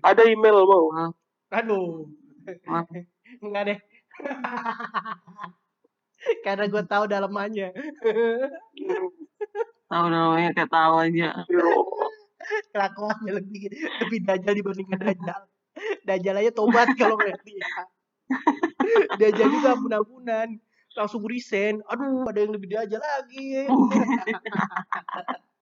ada 0.03 0.23
email 0.27 0.57
mau 0.63 0.85
aduh. 1.49 2.07
Enggak 3.41 3.63
deh. 3.67 3.79
Karena 6.45 6.67
gue 6.67 6.83
tahu 6.83 7.03
dalamannya. 7.07 7.71
tahu 9.89 10.05
namanya 10.11 10.49
kayak 10.53 10.69
tahu 10.69 10.93
aja 11.01 11.29
Kelakuannya 12.73 13.31
lebih 13.39 13.71
lebih 14.03 14.19
dajal 14.25 14.53
dibandingkan 14.53 14.99
dajal. 14.99 15.41
Dajal 16.03 16.35
aja 16.43 16.51
tobat 16.51 16.89
kalau 16.99 17.15
ngeliat 17.15 17.39
dia. 17.45 17.69
Dajal 19.21 19.47
juga 19.53 19.77
ampun-ampunan. 19.77 20.49
Langsung 20.99 21.23
resign. 21.23 21.79
Aduh, 21.87 22.27
ada 22.27 22.43
yang 22.43 22.51
lebih 22.51 22.75
dajal 22.75 22.99
lagi. 22.99 23.63